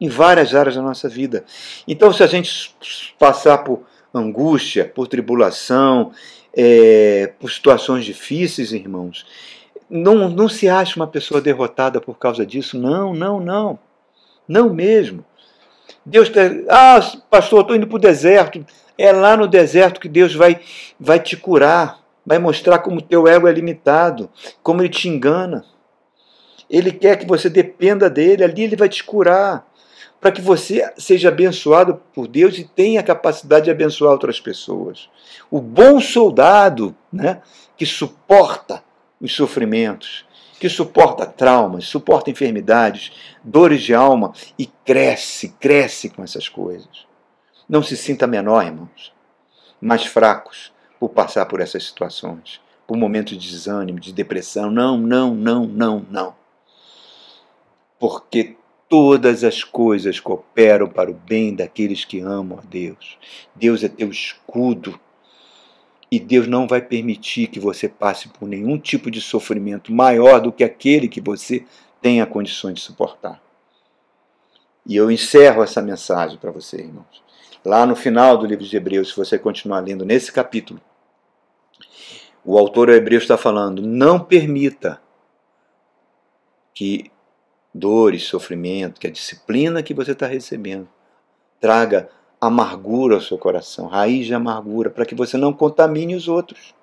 Em 0.00 0.08
várias 0.08 0.54
áreas 0.54 0.74
da 0.74 0.80
nossa 0.80 1.10
vida. 1.10 1.44
Então, 1.86 2.10
se 2.10 2.22
a 2.22 2.26
gente 2.26 2.74
passar 3.18 3.58
por 3.58 3.82
angústia, 4.14 4.86
por 4.86 5.06
tribulação, 5.08 6.12
é, 6.54 7.34
por 7.38 7.50
situações 7.50 8.06
difíceis, 8.06 8.72
irmãos, 8.72 9.26
não, 9.90 10.26
não 10.30 10.48
se 10.48 10.70
ache 10.70 10.96
uma 10.96 11.06
pessoa 11.06 11.38
derrotada 11.38 12.00
por 12.00 12.16
causa 12.16 12.46
disso. 12.46 12.78
Não, 12.78 13.12
não, 13.12 13.40
não. 13.40 13.78
Não 14.48 14.72
mesmo. 14.72 15.22
Deus. 16.02 16.32
Ah, 16.70 16.98
pastor, 17.28 17.60
estou 17.60 17.76
indo 17.76 17.86
para 17.86 17.96
o 17.96 18.00
deserto. 18.00 18.64
É 18.98 19.12
lá 19.12 19.36
no 19.36 19.46
deserto 19.46 20.00
que 20.00 20.08
Deus 20.08 20.34
vai, 20.34 20.60
vai 20.98 21.20
te 21.20 21.36
curar, 21.36 22.00
vai 22.24 22.38
mostrar 22.38 22.78
como 22.78 23.02
teu 23.02 23.28
ego 23.28 23.46
é 23.46 23.52
limitado, 23.52 24.30
como 24.62 24.82
ele 24.82 24.88
te 24.88 25.08
engana. 25.08 25.64
Ele 26.68 26.90
quer 26.90 27.16
que 27.16 27.26
você 27.26 27.48
dependa 27.48 28.10
dele, 28.10 28.42
ali 28.42 28.64
ele 28.64 28.76
vai 28.76 28.88
te 28.88 29.04
curar, 29.04 29.66
para 30.20 30.32
que 30.32 30.40
você 30.40 30.92
seja 30.96 31.28
abençoado 31.28 32.02
por 32.12 32.26
Deus 32.26 32.58
e 32.58 32.64
tenha 32.64 33.00
a 33.00 33.04
capacidade 33.04 33.66
de 33.66 33.70
abençoar 33.70 34.12
outras 34.12 34.40
pessoas. 34.40 35.08
O 35.50 35.60
bom 35.60 36.00
soldado, 36.00 36.96
né, 37.12 37.40
que 37.76 37.86
suporta 37.86 38.82
os 39.20 39.34
sofrimentos, 39.34 40.26
que 40.58 40.68
suporta 40.68 41.26
traumas, 41.26 41.86
suporta 41.86 42.30
enfermidades, 42.30 43.12
dores 43.44 43.82
de 43.82 43.94
alma 43.94 44.32
e 44.58 44.66
cresce, 44.84 45.50
cresce 45.60 46.08
com 46.08 46.24
essas 46.24 46.48
coisas. 46.48 47.05
Não 47.68 47.82
se 47.82 47.96
sinta 47.96 48.28
menor, 48.28 48.64
irmãos, 48.64 49.12
mais 49.80 50.06
fracos 50.06 50.72
por 51.00 51.08
passar 51.08 51.46
por 51.46 51.60
essas 51.60 51.84
situações, 51.84 52.60
por 52.86 52.96
momentos 52.96 53.36
de 53.36 53.50
desânimo, 53.50 53.98
de 53.98 54.12
depressão. 54.12 54.70
Não, 54.70 54.96
não, 54.96 55.34
não, 55.34 55.66
não, 55.66 56.06
não. 56.08 56.36
Porque 57.98 58.56
todas 58.88 59.42
as 59.42 59.64
coisas 59.64 60.20
cooperam 60.20 60.88
para 60.88 61.10
o 61.10 61.14
bem 61.14 61.56
daqueles 61.56 62.04
que 62.04 62.20
amam 62.20 62.60
a 62.60 62.62
Deus. 62.62 63.18
Deus 63.52 63.82
é 63.82 63.88
teu 63.88 64.10
escudo. 64.10 65.00
E 66.08 66.20
Deus 66.20 66.46
não 66.46 66.68
vai 66.68 66.80
permitir 66.80 67.48
que 67.48 67.58
você 67.58 67.88
passe 67.88 68.28
por 68.28 68.46
nenhum 68.46 68.78
tipo 68.78 69.10
de 69.10 69.20
sofrimento 69.20 69.92
maior 69.92 70.40
do 70.40 70.52
que 70.52 70.62
aquele 70.62 71.08
que 71.08 71.20
você 71.20 71.66
tenha 72.00 72.24
condições 72.24 72.74
de 72.74 72.80
suportar. 72.80 73.42
E 74.86 74.94
eu 74.94 75.10
encerro 75.10 75.64
essa 75.64 75.82
mensagem 75.82 76.38
para 76.38 76.52
você, 76.52 76.76
irmãos 76.76 77.25
lá 77.66 77.84
no 77.84 77.96
final 77.96 78.38
do 78.38 78.46
livro 78.46 78.64
de 78.64 78.76
Hebreus, 78.76 79.10
se 79.10 79.16
você 79.16 79.38
continuar 79.38 79.80
lendo 79.80 80.04
nesse 80.04 80.30
capítulo, 80.32 80.80
o 82.44 82.56
autor 82.56 82.88
hebreu 82.90 83.18
está 83.18 83.36
falando: 83.36 83.82
não 83.82 84.20
permita 84.20 85.00
que 86.72 87.10
dores, 87.74 88.24
sofrimento, 88.24 89.00
que 89.00 89.06
a 89.06 89.10
disciplina 89.10 89.82
que 89.82 89.92
você 89.92 90.12
está 90.12 90.26
recebendo 90.26 90.88
traga 91.60 92.08
amargura 92.40 93.16
ao 93.16 93.20
seu 93.20 93.36
coração, 93.36 93.86
raiz 93.86 94.26
de 94.26 94.34
amargura, 94.34 94.88
para 94.88 95.04
que 95.04 95.14
você 95.14 95.36
não 95.36 95.52
contamine 95.52 96.14
os 96.14 96.28
outros. 96.28 96.74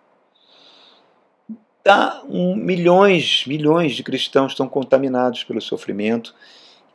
Tá, 1.82 2.24
um, 2.28 2.56
milhões, 2.56 3.46
milhões 3.46 3.94
de 3.94 4.04
cristãos 4.04 4.54
estão 4.54 4.68
contaminados 4.68 5.44
pelo 5.44 5.62
sofrimento 5.62 6.34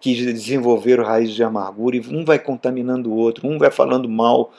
que 0.00 0.14
desenvolveram 0.32 1.04
raízes 1.04 1.34
de 1.34 1.42
amargura 1.42 1.96
e 1.96 2.00
um 2.00 2.24
vai 2.24 2.38
contaminando 2.38 3.10
o 3.10 3.16
outro, 3.16 3.48
um 3.48 3.58
vai 3.58 3.70
falando 3.70 4.08
mal 4.08 4.52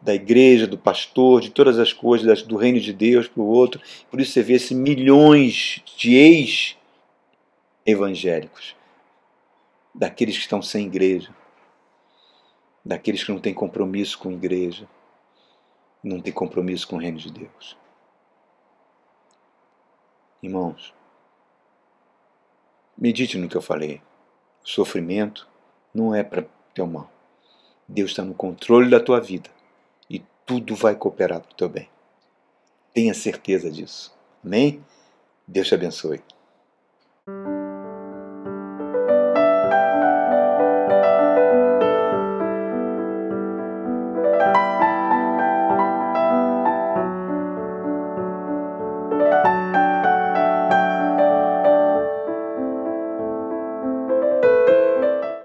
da 0.00 0.14
igreja, 0.14 0.66
do 0.66 0.76
pastor, 0.76 1.40
de 1.40 1.50
todas 1.50 1.78
as 1.78 1.92
coisas 1.92 2.42
do 2.42 2.56
reino 2.56 2.78
de 2.78 2.92
Deus 2.92 3.26
para 3.26 3.42
o 3.42 3.46
outro. 3.46 3.80
Por 4.10 4.20
isso 4.20 4.32
você 4.32 4.42
vê 4.42 4.52
esses 4.54 4.72
milhões 4.72 5.82
de 5.96 6.14
ex-evangélicos, 6.14 8.76
daqueles 9.94 10.36
que 10.36 10.42
estão 10.42 10.60
sem 10.60 10.86
igreja, 10.86 11.34
daqueles 12.84 13.24
que 13.24 13.32
não 13.32 13.40
têm 13.40 13.54
compromisso 13.54 14.18
com 14.18 14.28
a 14.28 14.32
igreja, 14.32 14.86
não 16.02 16.20
têm 16.20 16.32
compromisso 16.32 16.86
com 16.86 16.96
o 16.96 17.00
reino 17.00 17.18
de 17.18 17.32
Deus. 17.32 17.76
Irmãos, 20.42 20.92
medite 22.98 23.38
no 23.38 23.48
que 23.48 23.56
eu 23.56 23.62
falei 23.62 24.02
sofrimento 24.64 25.46
não 25.94 26.14
é 26.14 26.24
para 26.24 26.46
teu 26.74 26.86
mal. 26.86 27.10
Deus 27.86 28.10
está 28.10 28.24
no 28.24 28.34
controle 28.34 28.90
da 28.90 28.98
tua 28.98 29.20
vida 29.20 29.50
e 30.08 30.22
tudo 30.44 30.74
vai 30.74 30.96
cooperar 30.96 31.40
para 31.40 31.52
o 31.52 31.54
teu 31.54 31.68
bem. 31.68 31.88
Tenha 32.92 33.14
certeza 33.14 33.70
disso. 33.70 34.12
Amém? 34.42 34.82
Deus 35.46 35.68
te 35.68 35.74
abençoe. 35.74 36.22